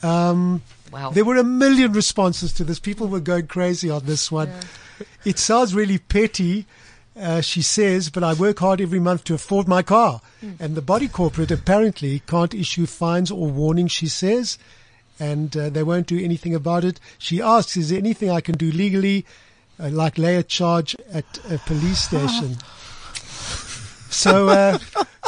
[0.03, 0.63] Um,
[0.93, 1.11] wow.
[1.11, 2.79] there were a million responses to this.
[2.79, 4.51] People were going crazy on this one.
[5.25, 6.67] It sounds really petty,
[7.21, 10.21] uh, she says, but I work hard every month to afford my car.
[10.61, 14.59] And the body corporate apparently can't issue fines or warnings, she says,
[15.21, 17.01] and uh, they won't do anything about it.
[17.19, 19.27] She asks, is there anything I can do legally,
[19.81, 22.57] uh, like lay a charge at a police station?
[24.11, 24.79] so, uh,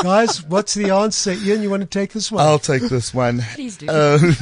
[0.02, 1.32] guys, what's the answer?
[1.32, 2.44] Ian, you want to take this one?
[2.44, 3.42] I'll take this one.
[3.54, 3.88] Please do.
[3.88, 4.36] Um,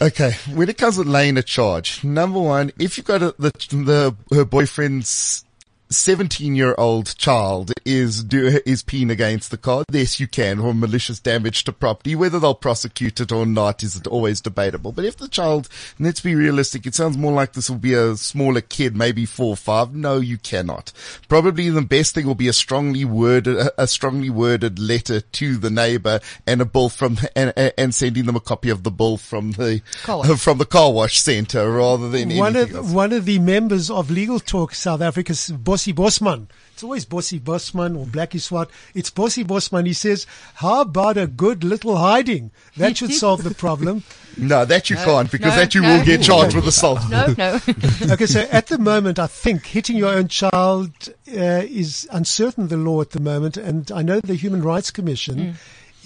[0.06, 3.52] okay, when it comes to laying a charge, number one, if you've got a, the
[3.70, 5.45] the her boyfriend's
[5.90, 11.64] 17-year-old child is do, is peeing against the car, yes, you can for malicious damage
[11.64, 12.14] to property.
[12.14, 14.92] Whether they'll prosecute it or not is always debatable.
[14.92, 15.68] But if the child,
[15.98, 19.50] let's be realistic, it sounds more like this will be a smaller kid, maybe four
[19.50, 19.94] or five.
[19.94, 20.92] No, you cannot.
[21.28, 25.70] Probably the best thing will be a strongly worded, a strongly worded letter to the
[25.70, 29.52] neighbor and a bill from, and, and sending them a copy of the bill from
[29.52, 30.40] the, Car wash.
[30.40, 32.92] from the car wash center rather than One anything of, else.
[32.92, 36.48] one of the members of Legal Talk South Africa's Bossy Bosman.
[36.72, 38.70] It's always Bossy Bosman or Blackie Swat.
[38.94, 39.84] It's Bossy Bosman.
[39.84, 42.50] He says, how about a good little hiding?
[42.78, 44.02] That should solve the problem.
[44.38, 45.98] No, that you can't because no, that you no.
[45.98, 47.00] will get charged with assault.
[47.10, 47.60] No, no.
[48.10, 50.92] Okay, so at the moment, I think hitting your own child
[51.28, 55.56] uh, is uncertain the law at the moment, and I know the Human Rights Commission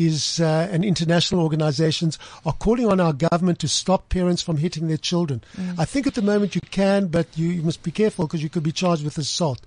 [0.06, 4.88] is uh, and international organizations are calling on our government to stop parents from hitting
[4.88, 5.42] their children.
[5.78, 8.48] I think at the moment you can, but you, you must be careful because you
[8.48, 9.60] could be charged with assault.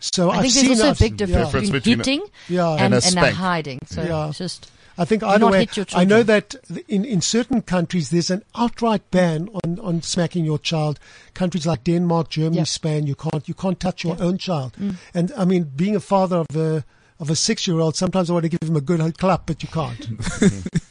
[0.00, 2.30] So I have think seen there's also a I've- big difference Difference between between hitting
[2.48, 2.72] Yeah.
[2.72, 3.80] and, And a and, a hiding.
[3.86, 4.28] So Yeah.
[4.28, 6.54] it's just I think either way, I know that
[6.88, 10.98] in, in certain countries there's an outright ban on, on smacking your child.
[11.32, 12.64] Countries like Denmark, Germany, Yeah.
[12.64, 14.72] Spain, you can't you can't touch your own child.
[14.78, 14.96] Mm.
[15.14, 16.84] And I mean, being a father of a
[17.20, 19.62] of a six year old, sometimes I want to give him a good clap, but
[19.62, 20.08] you can't.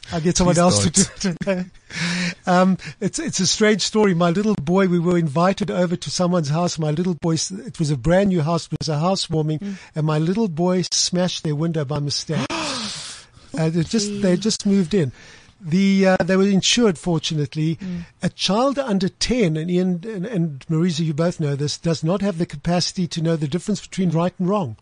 [0.12, 1.66] I get someone Please else to do it.
[2.46, 4.14] um, it's it's a strange story.
[4.14, 6.78] My little boy, we were invited over to someone's house.
[6.78, 8.66] My little boy, it was a brand new house.
[8.66, 9.76] It was a housewarming, Mm.
[9.94, 12.46] and my little boy smashed their window by mistake.
[13.58, 15.10] Uh, they just they just moved in.
[15.60, 17.76] The uh, they were insured, fortunately.
[17.76, 18.06] Mm.
[18.22, 22.22] A child under ten, and Ian and, and Maresa, you both know this, does not
[22.22, 24.76] have the capacity to know the difference between right and wrong.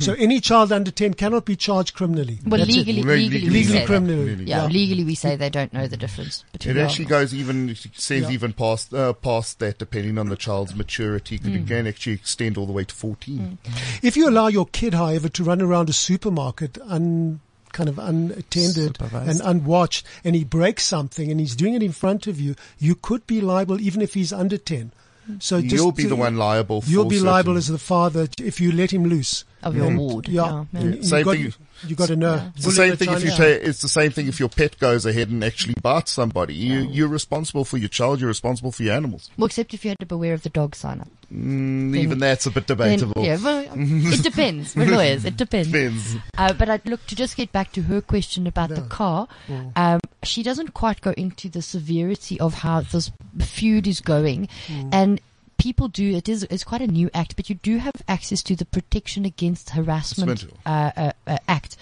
[0.00, 2.36] So any child under ten cannot be charged criminally.
[2.44, 2.48] Mm.
[2.50, 3.86] well That's legally, legally, legally we legally say that.
[3.86, 4.44] criminally.
[4.44, 6.76] Yeah, legally we say they don't know the difference between.
[6.76, 7.20] It actually wrong.
[7.22, 8.30] goes even it says Yeah.
[8.30, 11.38] even past uh, past that, depending on the child's maturity.
[11.38, 11.62] Could Mm.
[11.62, 13.58] It can actually extend all the way to fourteen.
[14.02, 17.40] If you allow your kid, however, to run around a supermarket un,
[17.72, 19.28] kind of unattended Supervised.
[19.30, 22.94] and unwatched, and he breaks something and he's doing it in front of you, you
[22.94, 24.92] could be liable even if he's under 10.
[25.38, 26.82] So just You'll be to- the one liable.
[26.86, 29.44] You'll for be liable as the father if you let him loose.
[29.62, 30.64] Of your And- ward, Yeah.
[30.72, 31.02] yeah, and yeah.
[31.02, 31.52] Same got, thing-
[31.86, 32.50] You got to know.
[32.56, 33.58] It's the same in thing if you China.
[33.58, 36.54] ta- it's the same thing if your pet goes ahead and actually bites somebody.
[36.54, 38.20] You you're responsible for your child.
[38.20, 39.30] You're responsible for your animals.
[39.36, 41.08] Well, except if you had to beware of the dog sign up.
[41.32, 43.24] Mm, even that's a bit Then, debatable.
[43.24, 44.74] yeah, well, it depends.
[44.74, 45.24] We're lawyers.
[45.24, 45.68] It depends.
[45.70, 46.16] Depends.
[46.36, 49.28] Uh, but I'd look to just get back to her question about the car.
[49.76, 54.48] Um, she doesn't quite go into the severity of how this feud is going,
[54.92, 55.20] and
[55.60, 56.16] people do.
[56.16, 59.24] It is it's quite a new act, but you do have access to the Protection
[59.24, 61.76] Against Harassment uh, uh, uh, Act.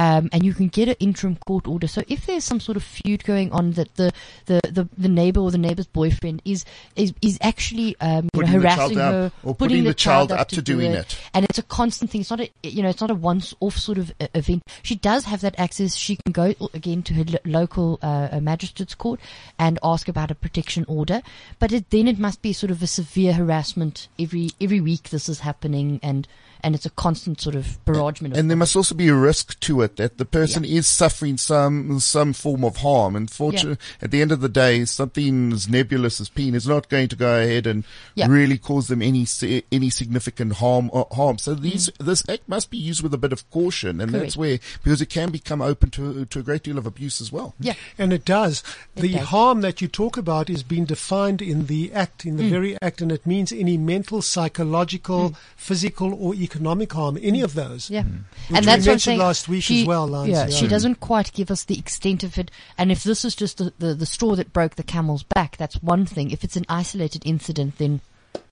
[0.00, 1.86] Um, and you can get an interim court order.
[1.86, 4.12] So if there's some sort of feud going on that the,
[4.46, 6.64] the, the, the neighbor or the neighbor's boyfriend is
[6.96, 10.62] is, is actually um, know, Putting the harassing her or putting the child up to
[10.62, 11.18] do doing it.
[11.34, 12.22] and it's a constant thing.
[12.22, 14.62] It's not a you know it's not a once off sort of event.
[14.82, 15.94] She does have that access.
[15.94, 19.20] She can go again to her lo- local uh, magistrate's court
[19.58, 21.20] and ask about a protection order.
[21.58, 25.10] But it, then it must be sort of a severe harassment every every week.
[25.10, 26.26] This is happening and
[26.62, 28.34] and it's a constant sort of barragement.
[28.34, 31.36] Of And there must also be a risk to it that the person is suffering
[31.36, 33.16] some some form of harm.
[33.16, 36.88] And fortunately, at the end of the day, something as nebulous as pain is not
[36.88, 38.26] going to go ahead and Yeah.
[38.28, 39.26] really cause them any
[39.72, 40.90] any significant harm.
[40.92, 41.38] Uh, harm.
[41.38, 44.40] So these this act must be used with a bit of caution, and that's Mm.
[44.40, 47.54] Where because it can become open to to a great deal of abuse as well.
[47.58, 47.74] yeah.
[47.98, 48.62] And it does.
[48.96, 49.28] It the does.
[49.28, 52.50] harm that you talk about is being defined in the act, in the Mm.
[52.50, 56.49] very act, and it means any mental, psychological, physical, or economic
[56.92, 57.90] harm, any of those.
[57.90, 58.16] Yeah, mm-hmm.
[58.48, 59.18] Which and that's what I'm mentioned saying.
[59.18, 60.54] last week she, as well, Lance, Yeah, yeah.
[60.54, 62.50] she doesn't quite give us the extent of it.
[62.76, 65.82] And if this is just the, the, the straw that broke the camel's back, that's
[65.82, 66.30] one thing.
[66.30, 68.00] If it's an isolated incident, then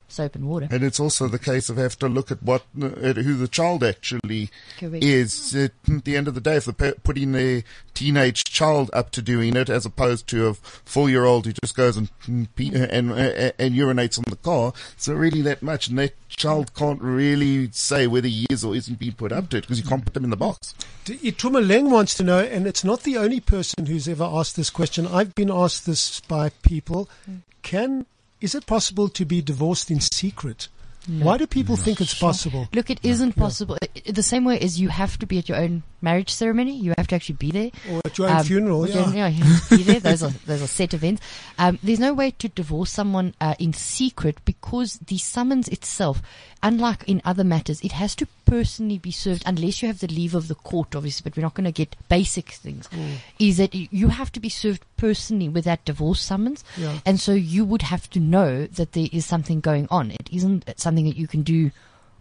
[0.08, 0.68] soap and water.
[0.70, 3.84] And it's also the case of have to look at what at who the child
[3.84, 5.04] actually Correct.
[5.04, 5.54] is.
[5.54, 7.62] At the end of the day, if they're putting their
[7.94, 12.08] teenage child up to doing it, as opposed to a four-year-old who just goes and
[12.26, 16.74] and and, and urinates on the car, it's not really that much, and that child
[16.74, 19.86] can't really say whether he is or isn't being put up to it because you
[19.86, 20.74] can't put them in the box.
[21.04, 25.06] Itumeleng wants to know, and it's not the only person who's ever asked this question.
[25.06, 27.08] I've been asked this by people.
[27.28, 27.42] Mm.
[27.62, 28.06] Can
[28.40, 30.68] is it possible to be divorced in secret?
[31.08, 32.68] Why do people think it's possible?
[32.74, 33.78] Look, it isn't possible.
[33.80, 36.76] I- I- The same way as you have to be at your own marriage ceremony,
[36.76, 37.70] you have to actually be there.
[37.90, 38.88] Or at your own Um, funeral?
[38.88, 39.10] Yeah.
[39.10, 40.00] your- you have to be there.
[40.08, 41.22] Those are those are set events.
[41.58, 46.22] Um, there's no way to divorce someone uh, in secret because the summons itself,
[46.62, 50.34] unlike in other matters, it has to personally be served unless you have the leave
[50.34, 51.28] of the court, obviously.
[51.28, 52.88] But we're not going to get basic things.
[52.88, 53.16] Mm.
[53.38, 56.98] Is that you have to be served personally with that divorce summons, Yeah.
[57.04, 60.10] and so you would have to know that there is something going on.
[60.12, 61.70] It isn't something that you can do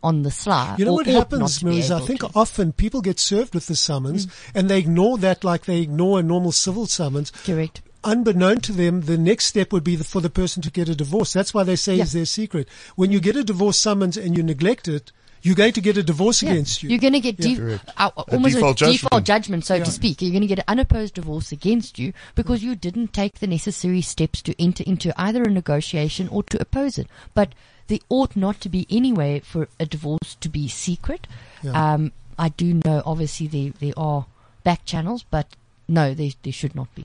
[0.03, 0.75] on the sly.
[0.77, 1.95] You know what happens, to Maresa?
[1.95, 2.29] I think to.
[2.35, 4.31] often people get served with the summons Mm.
[4.55, 7.31] and they ignore that like they ignore a normal civil summons.
[7.43, 7.81] Correct.
[8.03, 10.95] Unbeknown to them, the next step would be the, for the person to get a
[10.95, 11.33] divorce.
[11.33, 12.03] That's why they say Yeah.
[12.03, 12.67] is their secret.
[12.95, 16.03] When you get a divorce summons and you neglect it, you're going to get a
[16.03, 16.51] divorce Yeah.
[16.51, 16.89] against you.
[16.89, 17.47] You're going to get Yeah.
[17.49, 17.89] def- Correct.
[17.97, 19.25] uh, almost a default default judgment.
[19.25, 20.21] judgment, so to speak.
[20.21, 24.01] You're going to get an unopposed divorce against you because you didn't take the necessary
[24.01, 27.07] steps to enter into either a negotiation or to oppose it.
[27.33, 27.53] But
[27.87, 31.27] there ought not to be any way for a divorce to be secret.
[31.63, 31.93] Yeah.
[31.93, 34.25] Um, I do know, obviously, there, there are
[34.63, 35.55] back channels, but
[35.87, 37.03] no, there, there should not be.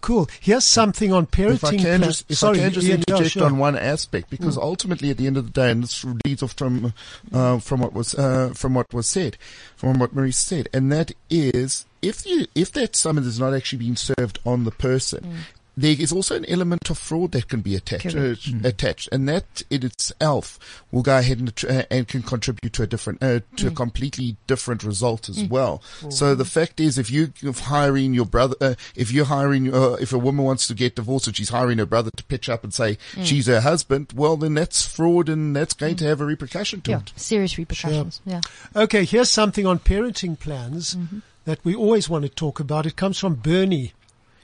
[0.00, 0.28] Cool.
[0.40, 1.54] Here's something on parenting.
[1.54, 3.44] If I can just, if Sorry, I can just yeah, yeah, interject sure.
[3.44, 6.52] on one aspect, because ultimately, at the end of the day, and this leads off
[6.52, 6.94] from
[7.32, 9.36] uh, from what was uh, from what was said,
[9.76, 13.80] from what Marie said, and that is if you if that summons is not actually
[13.80, 15.44] being served on the person.
[15.80, 18.48] There is also an element of fraud that can be attached, Correct.
[18.64, 22.82] uh, attached, and that in itself will go ahead and, uh, and can contribute to
[22.82, 25.80] a different, uh, to a completely different result as well.
[26.08, 29.92] So the fact is, if you if hiring your brother, uh, if you're hiring, uh,
[30.00, 32.64] if a woman wants to get divorced and she's hiring her brother to pitch up
[32.64, 36.24] and say she's her husband, well then that's fraud and that's going to have a
[36.24, 37.12] repercussion to Yeah, it.
[37.16, 38.20] serious repercussions.
[38.26, 38.40] Yeah.
[38.74, 41.18] Okay, here's something on parenting plans Mm-hmm.
[41.44, 42.86] that we always want to talk about.
[42.86, 43.92] It comes from Bernie.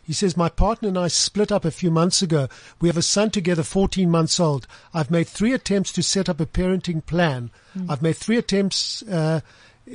[0.05, 2.49] He says, My partner and I split up a few months ago.
[2.81, 4.67] We have a son together, 14 months old.
[4.93, 7.51] I've made three attempts to set up a parenting plan.
[7.77, 7.91] Mm.
[7.91, 9.03] I've made three attempts.
[9.03, 9.41] Uh,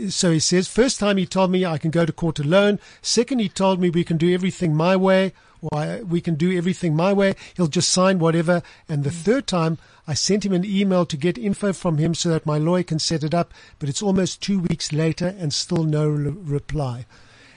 [0.10, 2.80] so he says, first time he told me I can go to court alone.
[3.01, 6.55] Second, he told me we can do everything my way, or I, we can do
[6.55, 7.36] everything my way.
[7.55, 8.62] He'll just sign whatever.
[8.88, 12.30] And the third time, I sent him an email to get info from him so
[12.30, 13.53] that my lawyer can set it up.
[13.80, 17.05] But it's almost two weeks later and still no re- reply.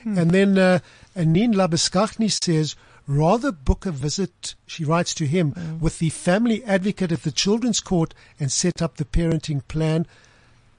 [0.04, 0.78] And then uh,
[1.16, 2.76] Anine Labuschagne says,
[3.06, 7.80] rather book a visit, she writes to him, with the family advocate at the children's
[7.80, 10.06] court and set up the parenting plan.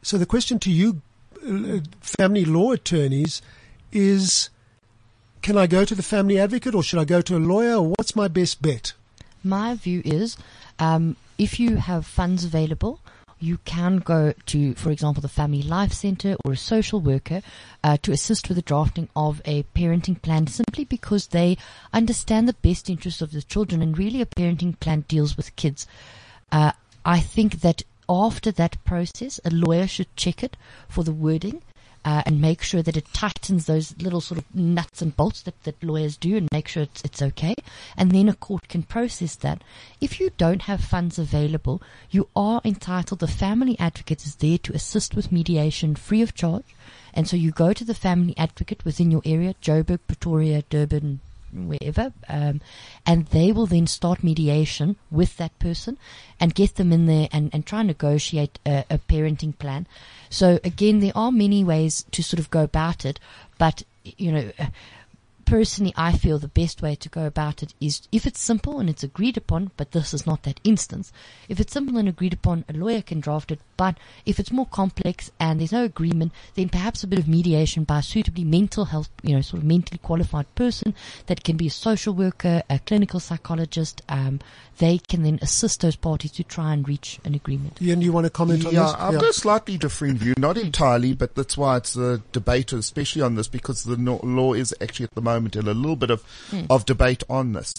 [0.02, 1.02] So the question to you,
[1.46, 3.42] uh, family law attorneys,
[3.92, 4.50] is
[5.42, 7.90] can I go to the family advocate or should I go to a lawyer or
[7.90, 8.94] what's my best bet?
[9.44, 10.38] My view is,
[10.80, 13.02] um, if you have funds available,
[13.44, 17.42] you can go to, for example, the Family Life Center or a social worker
[17.84, 21.58] uh, to assist with the drafting of a parenting plan simply because they
[21.92, 25.86] understand the best interests of the children and really a parenting plan deals with kids.
[26.52, 26.72] Uh,
[27.04, 30.56] I think that after that process, a lawyer should check it
[30.88, 31.62] for the wording
[32.06, 35.62] uh, and make sure that it tightens those little sort of nuts and bolts that,
[35.64, 37.56] that lawyers do and make sure it's, it's okay.
[37.98, 39.64] And then a court can process that.
[40.02, 44.74] If you don't have funds available, you are entitled, the family advocate is there to
[44.74, 46.76] assist with mediation free of charge.
[47.14, 51.20] And so you go to the family advocate within your area, Joburg, Pretoria, Durban,
[51.54, 52.62] wherever, um,
[53.06, 55.98] and they will then start mediation with that person
[56.40, 59.88] and get them in there and, and try and negotiate a, a parenting plan.
[60.30, 63.20] So again, there are many ways to sort of go about it,
[63.58, 64.52] but you know,
[65.46, 68.90] personally, I feel the best way to go about it is if it's simple and
[68.90, 71.12] it's agreed upon, but this is not that instance.
[71.50, 74.66] If it's simple and agreed upon, a lawyer can draft it, but if it's more
[74.66, 78.86] complex and there's no agreement, then perhaps a bit of mediation by a suitably mental
[78.86, 80.96] health, you know, sort of mentally qualified person
[81.28, 84.40] that can be a social worker, a clinical psychologist, um,
[84.78, 87.82] they can then assist those parties to try and reach an agreement.
[87.82, 88.94] Ian, you want to comment on Yeah, this?
[88.94, 93.22] I've got a slightly different view, not entirely, but that's why it's a debate, especially
[93.22, 96.10] on this, because the no- law is actually at the moment in a little bit
[96.10, 96.24] of
[96.70, 97.74] of debate on this.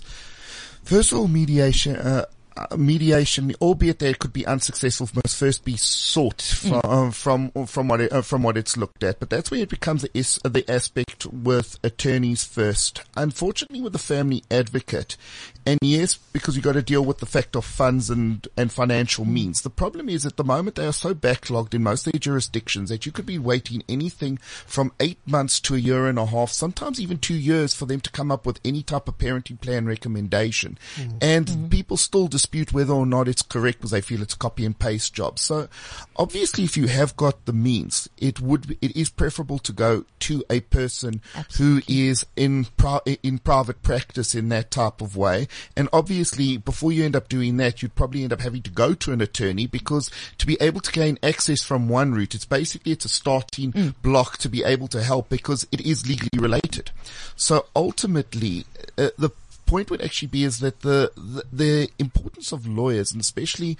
[0.84, 1.96] First of all, mediation.
[1.96, 2.26] Uh,
[2.56, 6.70] Uh, mediation, albeit that it could be unsuccessful, must first be sought mm.
[6.70, 9.18] from uh, from from what it, uh, from what it's looked at.
[9.18, 13.02] But that's where it becomes the, is, the aspect with attorneys first.
[13.16, 15.16] Unfortunately, with the family advocate,
[15.66, 19.24] and yes, because you got to deal with the fact of funds and and financial
[19.24, 19.32] mm.
[19.32, 19.62] means.
[19.62, 22.88] The problem is at the moment they are so backlogged in most of their jurisdictions
[22.88, 26.50] that you could be waiting anything from eight months to a year and a half,
[26.50, 29.86] sometimes even two years, for them to come up with any type of parenting plan
[29.86, 31.18] recommendation, mm.
[31.20, 31.68] and mm-hmm.
[31.68, 34.78] people still dispute whether or not it's correct because they feel it's a copy and
[34.78, 35.38] paste job.
[35.38, 35.66] So
[36.16, 40.44] obviously, if you have got the means, it would it is preferable to go to
[40.50, 41.22] a person
[41.56, 42.66] who is in
[43.22, 45.48] in private practice in that type of way.
[45.74, 48.92] And obviously, before you end up doing that, you'd probably end up having to go
[48.92, 52.92] to an attorney because to be able to gain access from one route, it's basically
[52.92, 56.90] it's a starting block to be able to help because it is legally related.
[57.36, 58.66] So ultimately,
[58.98, 59.30] uh, the
[59.66, 63.76] point would actually be is that the, the the importance of lawyers and especially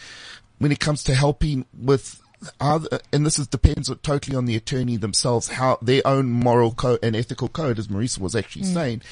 [0.59, 2.20] when it comes to helping with
[2.61, 6.99] other, and this is depends totally on the attorney themselves, how their own moral code
[7.03, 8.74] and ethical code, as Maresa was actually mm.
[8.74, 9.03] saying,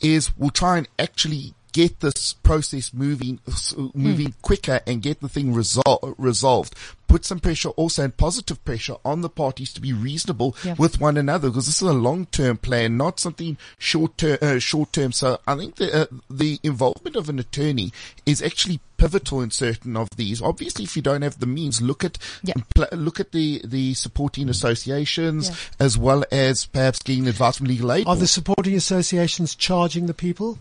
[0.00, 5.28] is we'll try and actually get this process moving, s- moving quicker and get the
[5.28, 6.74] thing resol- resolved.
[7.06, 10.76] Put some pressure also and positive pressure on the parties to be reasonable Yeah.
[10.78, 15.10] with one another because this is a long-term plan, not something short-term, uh, short-term.
[15.12, 17.92] So I think the, uh, the involvement of an attorney
[18.26, 20.40] is actually pivotal in certain of these.
[20.40, 22.54] Obviously, if you don't have the means, look at, Yeah.
[22.76, 25.54] pl- look at the, the supporting associations Yeah.
[25.80, 28.06] as well as perhaps getting advice from legal aid.
[28.06, 30.58] Are the supporting associations charging the people?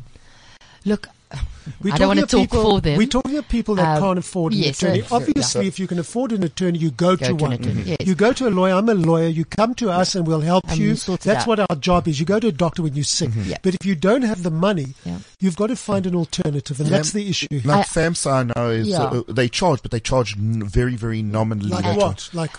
[0.85, 1.07] Look,
[1.83, 2.97] We're I don't talking wanna talk people, for them.
[2.97, 5.01] We're talking of people that Um, can't afford an yes, attorney.
[5.03, 5.67] so- Obviously, yeah.
[5.67, 7.53] if you can afford an attorney, you go, Go to to one.
[7.53, 7.97] an attorney, yes.
[8.07, 8.73] You go to a lawyer.
[8.73, 9.27] I'm a lawyer.
[9.27, 10.87] You come to us and we'll help And you.
[10.87, 12.19] we'll sort it That's what our job is.
[12.19, 13.29] You go to a doctor when you're sick.
[13.45, 13.57] Yeah.
[13.61, 15.19] But if you don't have the money, Yeah.
[15.39, 16.97] you've got to find an alternative, and Yeah.
[16.97, 17.47] that's the issue.
[17.63, 19.03] Like I- FAMSA, I know is Yeah.
[19.03, 21.69] uh, they charge, but they charge very, very nominally.
[21.69, 22.29] Like what?
[22.33, 22.57] Like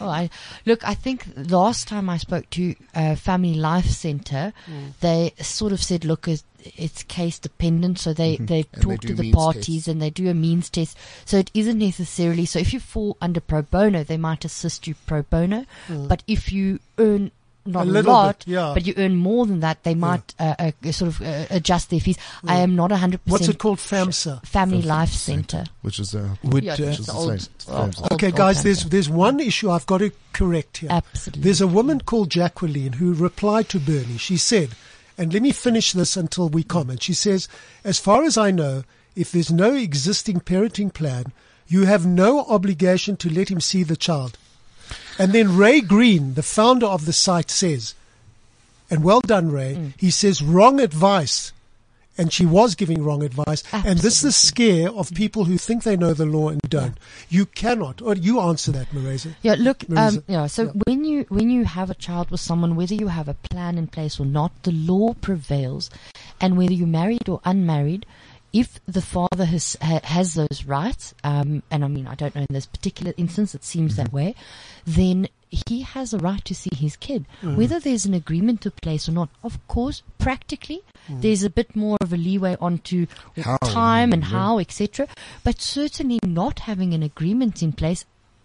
[0.00, 0.30] Oh, I
[0.66, 0.86] look.
[0.88, 4.94] I think last time I spoke to uh, Family Life Centre, Mm.
[5.00, 6.26] they sort of said, "Look,
[6.64, 8.80] it's, it's case dependent." So they they Mm-hmm.
[8.80, 9.88] They talk do to the parties tests.
[9.88, 10.96] and they do a means test.
[11.24, 12.46] So it isn't necessarily.
[12.46, 15.64] So if you fall under pro bono, they might assist you pro bono.
[15.88, 17.30] But if you earn
[17.64, 17.94] not Mm.
[17.96, 18.72] A a, lot, bit, yeah.
[18.74, 22.00] but you earn more than that, they might uh, uh, sort of uh, adjust their
[22.00, 22.18] fees.
[22.44, 23.20] I am not 100%.
[23.26, 23.78] what's it called?
[23.78, 24.44] FAMSA.
[24.44, 25.66] Family Life Centre.
[25.82, 27.52] which is uh, Would, Yeah, uh, it's is the the old, same.
[27.68, 30.90] old- old- Okay, old guys, there's there's one issue I've got to correct here.
[30.90, 31.42] Absolutely.
[31.42, 34.18] There's a woman called Jacqueline who replied to Bernie.
[34.18, 34.70] She said,
[35.22, 37.00] and let me finish this until we comment.
[37.02, 37.48] She says,
[37.84, 38.82] as far as I know,
[39.14, 41.32] if there's no existing parenting plan,
[41.68, 44.36] you have no obligation to let him see the child.
[45.18, 47.94] And then Ray Green, the founder of the site, says,
[48.90, 49.92] and well done, Ray, Mm.
[49.96, 51.52] he says wrong advice.
[52.18, 53.62] And she was giving wrong advice.
[53.72, 56.98] And this is the scare of people who think they know the law and don't.
[57.30, 59.30] You cannot, or you answer that, Maresa.
[59.42, 60.18] Yeah, look, Maresa.
[60.18, 60.46] um, yeah.
[60.46, 63.78] So when you when you have a child with someone, whether you have a plan
[63.78, 65.88] in place or not, the law prevails,
[66.40, 68.04] and whether you're married or unmarried,
[68.52, 72.54] if the father has has those rights, um, and I mean, I don't know in
[72.54, 74.02] this particular instance, it seems Mm-hmm.
[74.02, 74.34] that way,
[74.86, 77.56] then he has a right to see his kid, Mm-hmm.
[77.56, 79.28] whether there's an agreement to place or not.
[79.42, 81.20] Of course, practically, Mm.
[81.22, 83.06] there's a bit more of a leeway onto
[83.42, 84.28] How, time and yeah.
[84.28, 85.08] how, etc.
[85.42, 88.04] But certainly not having an agreement in place,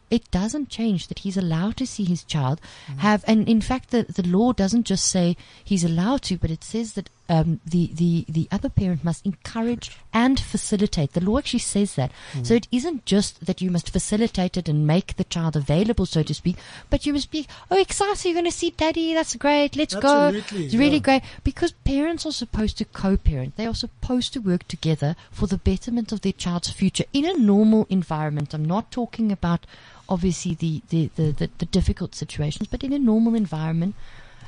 [0.10, 2.60] it doesn't change that he's allowed to see his child
[3.00, 6.64] have, and in fact, the, the law doesn't just say he's allowed to, but it
[6.64, 11.14] says that um, the, the, the other parent must encourage and facilitate.
[11.14, 12.12] The law actually says that.
[12.44, 16.24] So it isn't just that you must facilitate it and make the child available, so
[16.24, 16.58] to speak,
[16.90, 20.42] but you must be, oh, excited, you're going to see daddy, that's great, let's Absolutely,
[20.42, 20.66] go.
[20.66, 21.00] It's really yeah.
[21.00, 23.56] great because parents are supposed to co-parent.
[23.56, 27.34] They are supposed to work together for the betterment of their child's future in a
[27.34, 28.54] normal environment.
[28.54, 29.66] I'm not talking about
[30.10, 33.96] obviously the, the, the, the, the difficult situations, but in a normal environment,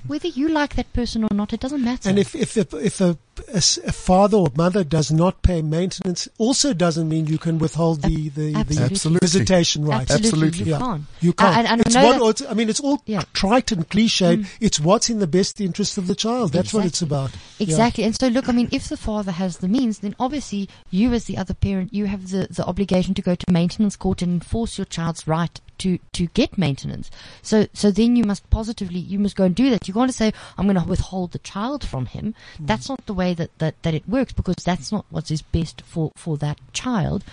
[0.08, 2.10] whether you like that person or not, it doesn't matter.
[2.10, 3.18] And if if a, if a,
[3.54, 7.60] a s- a father or mother does not pay maintenance, also doesn't mean you can
[7.60, 8.84] withhold the the, the Absolutely.
[8.86, 9.20] Absolutely.
[9.28, 10.12] visitation rights.
[10.12, 10.66] Absolutely, Absolutely.
[10.66, 10.78] you Yeah.
[10.80, 11.04] can't.
[11.22, 11.58] You can't.
[11.58, 13.22] And, and it's I know what, that- it's- I mean, it's all Yeah.
[13.22, 13.34] Mm.
[13.34, 14.48] trite and cliched.
[14.60, 16.52] It's what's in the best interest of the child.
[16.54, 17.18] That's what it's Exactly.
[17.18, 17.32] about.
[17.60, 17.64] Yeah.
[17.66, 18.04] Exactly.
[18.04, 21.26] And so, look, I mean, if the father has the means, then obviously you, as
[21.26, 24.78] the other parent, you have the, the obligation to go to maintenance court and enforce
[24.78, 27.10] your child's right to, to get maintenance.
[27.42, 29.88] So, so then you must positively, you must go and do that.
[29.88, 32.36] You can't say, I'm going to withhold the child from him.
[32.58, 32.68] Mm.
[32.68, 35.82] That's not the way that, that, that it works because that's not what is best
[35.82, 37.24] for, for that child.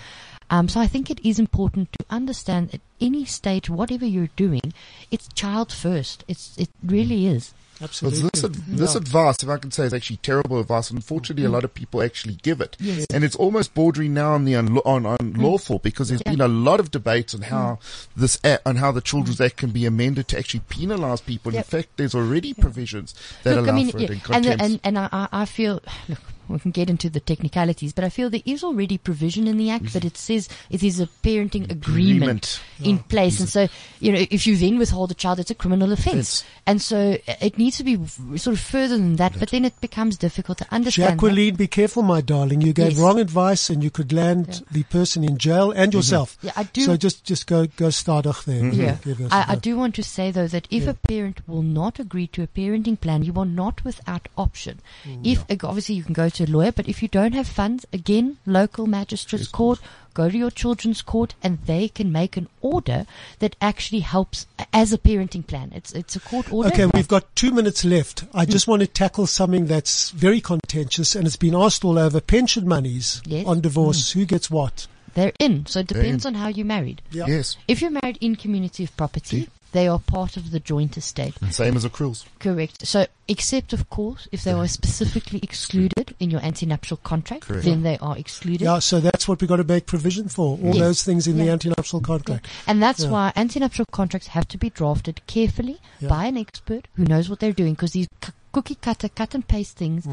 [0.48, 4.72] Um, so I think it is important to understand at any stage, whatever you're doing,
[5.10, 6.24] it's child first.
[6.28, 7.52] It's, it really is.
[7.80, 8.30] Absolutely.
[8.30, 10.90] this, ad- this advice, if I can say, is actually terrible advice.
[10.90, 11.54] Unfortunately, a mm-hmm.
[11.54, 13.06] lot of people actually give it, Yes.
[13.12, 15.82] and it's almost bordering now on the unla- on, unlawful mm.
[15.82, 16.32] because there's Yeah.
[16.32, 18.06] been a lot of debates on how mm.
[18.16, 19.46] this act, on how the Children's mm.
[19.46, 21.54] Act can be amended to actually penalise people.
[21.54, 24.44] In fact, there's already provisions that Look, allow I mean, for it yeah, in and,
[24.44, 26.18] the- and and I I feel look,
[26.48, 29.70] we can get into the technicalities, but I feel there is already provision in the
[29.70, 32.60] act that it says it is a parenting agreement, Agreement.
[32.82, 33.68] in place, and so
[34.00, 36.44] you know if you then withhold a child, it's a criminal offence, Offence.
[36.66, 39.38] and so uh, it needs to be sort of further than that.
[39.38, 41.08] But then it becomes difficult to understand.
[41.08, 41.12] that.
[41.22, 42.60] Jacqueline, be careful, my darling.
[42.62, 43.00] You gave Yes.
[43.00, 44.58] wrong advice, and you could land Yeah.
[44.70, 45.98] the person in jail and mm-hmm.
[45.98, 46.38] yourself.
[46.42, 48.62] Yeah, I do- So just just go go start off there.
[48.62, 48.80] Mm-hmm.
[48.80, 50.90] Yeah, Give us I, I do want to say though that if Yeah.
[50.90, 54.80] a parent will not agree to a parenting plan, you are not without option.
[55.04, 57.46] Mm, If uh, obviously you can go to a lawyer, but if you don't have
[57.46, 59.80] funds, again, local magistrates court,
[60.14, 63.06] go to your children's court, and they can make an order
[63.40, 65.72] that actually helps as a parenting plan.
[65.74, 66.68] It's it's a court order.
[66.68, 68.24] Okay, we've got two minutes left.
[68.34, 72.20] I just want to tackle something that's very contentious, and it's been asked all over:
[72.20, 73.46] pension monies Yes.
[73.46, 74.10] on divorce.
[74.10, 74.14] Mm.
[74.14, 74.86] Who gets what?
[75.14, 77.00] They're in, so it They're depends on how you married.
[77.10, 77.24] Yeah.
[77.26, 81.34] yes, If you're married in community of property, they are part of the joint estate.
[81.50, 82.24] Same as accruals.
[82.38, 82.86] Correct.
[82.86, 87.64] So, except of course, if they were specifically excluded in your anti-nuptial contract, Correct.
[87.64, 88.62] then they are excluded.
[88.62, 90.58] Yeah, so that's what we've got to make provision for.
[90.62, 90.78] All Yes.
[90.78, 91.52] those things in the Yeah.
[91.52, 92.46] anti-nuptial contract.
[92.66, 93.10] And that's Yeah.
[93.10, 96.08] why anti-nuptial contracts have to be drafted carefully Yeah.
[96.08, 97.74] by an expert who knows what they're doing.
[97.74, 100.06] Because these c- cookie cutter, cut and paste things,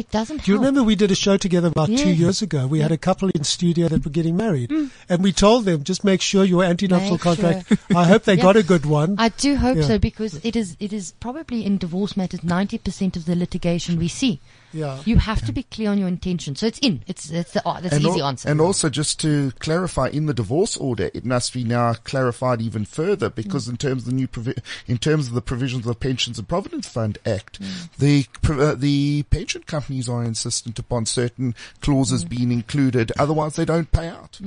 [0.00, 0.44] it doesn't Mm.
[0.44, 0.62] Do you help.
[0.66, 2.66] remember we did a show together about two years ago?
[2.74, 4.70] We had a couple in studio that were getting married,
[5.08, 7.72] and we told them just make sure your anti-nuptial Make contract.
[8.02, 8.42] I hope they Yeah.
[8.48, 9.16] got a good one.
[9.18, 9.88] I do hope Yeah.
[9.90, 13.98] so because it is it is probably in divorce matters ninety percent of the litigation
[13.98, 14.38] we see.
[14.72, 15.00] Yeah.
[15.04, 16.54] You have to be clear on your intention.
[16.56, 17.02] So it's in.
[17.06, 18.48] It's it's the oh, that's and the easy al- answer.
[18.48, 22.84] And also, just to clarify, in the divorce order, it must be now clarified even
[22.84, 23.70] further because mm.
[23.70, 26.48] in terms of the new provi- in terms of the provisions of the Pensions and
[26.48, 27.88] Provident Fund Act, mm.
[27.98, 32.28] the uh, the pension companies are insistent upon certain clauses mm.
[32.28, 33.12] being included.
[33.18, 34.40] Otherwise, they don't pay out.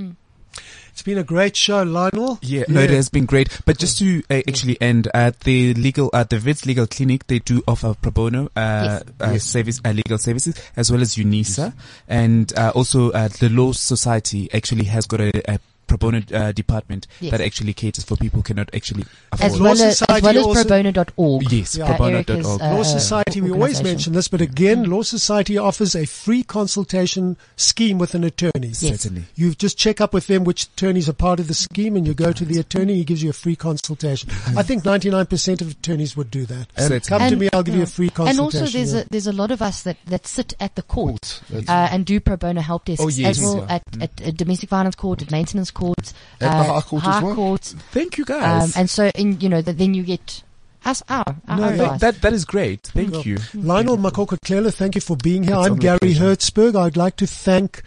[0.91, 2.37] It's been a great show, Lionel.
[2.41, 3.49] Yeah, no, it has been great.
[3.65, 7.39] But just to uh, actually end at the legal, at the Wits Legal Clinic, they
[7.39, 9.03] do offer pro bono uh, Yes.
[9.19, 11.73] uh, service, uh, legal services, as well as UNISA,
[12.07, 15.59] and uh, also uh, the Law Society actually has got a, a
[15.91, 17.31] pro bono uh, department Yes.
[17.31, 19.59] that actually caters for people who cannot actually as afford.
[19.59, 21.51] Law well as, as Society well as also- probono.org.
[21.51, 21.85] Yes, Yeah.
[21.85, 22.61] Uh, probono.org.
[22.61, 26.43] Uh, Law uh, Society, we always mention this, but again, Law Society offers a free
[26.43, 28.67] consultation scheme with an attorney.
[28.67, 28.79] Yes.
[28.79, 29.23] Certainly.
[29.35, 32.13] You just check up with them which attorneys are part of the scheme and you
[32.13, 34.29] go to the attorney, he gives you a free consultation.
[34.55, 36.67] I think 99% of attorneys would do that.
[36.77, 37.01] Certainly.
[37.01, 38.29] Come to me, I'll give you a free consultation.
[38.29, 39.01] And also, there's yeah.
[39.01, 42.05] a there's a lot of us that, that sit at the court That's- uh, and
[42.05, 43.75] do pro bono help desks Oh, yes, as well yeah.
[43.75, 47.23] at, at, at domestic violence court, at maintenance courts, At the uh, High Court as
[47.23, 47.36] well.
[47.36, 48.77] courts, Thank you um, guys.
[48.77, 50.43] and so in you know that then you get
[50.86, 51.99] us our, our No, advice.
[52.01, 52.82] that, that is great.
[52.97, 53.21] Thank Yeah.
[53.29, 53.38] you.
[53.53, 55.55] Lionel Makoko Klela, thank you for being here.
[55.57, 56.23] It's I'm Gary pleasure.
[56.36, 56.75] Hertzberg.
[56.75, 57.82] I'd like to thank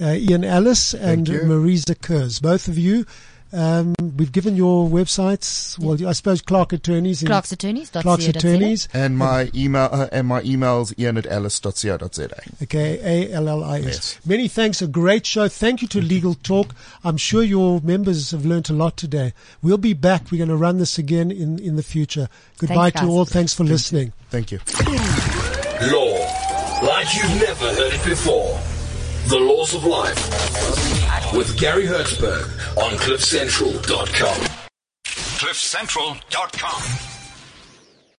[0.00, 1.42] uh, Ian Allis and you.
[1.44, 3.06] Maresa Kurz, both of you.
[3.54, 7.90] Um, we've given your websites, well, I suppose Clark Attorneys in Clark's attorneys.
[7.90, 8.88] Clark's Attorneys.
[8.92, 12.28] And my email uh, and my emails ian at allis.co.za.
[12.64, 13.84] Okay, A L L I S.
[13.84, 14.20] Yes.
[14.26, 14.82] Many thanks.
[14.82, 15.46] A great show.
[15.46, 16.74] Thank you to Legal Talk.
[17.04, 19.32] I'm sure your members have learnt a lot today.
[19.62, 20.32] We'll be back.
[20.32, 22.28] We're going to run this again in, in the future.
[22.58, 23.10] Goodbye Thanks, to guys.
[23.10, 23.24] all.
[23.24, 24.12] Thanks for listening.
[24.30, 24.58] Thank you.
[25.92, 26.18] Law,
[26.82, 28.58] like you've never heard it before.
[29.28, 31.03] The Laws of Life
[31.36, 32.44] with Gary Hertzberg
[32.76, 34.46] on CliffCentral.com.
[35.04, 37.13] CliffCentral.com.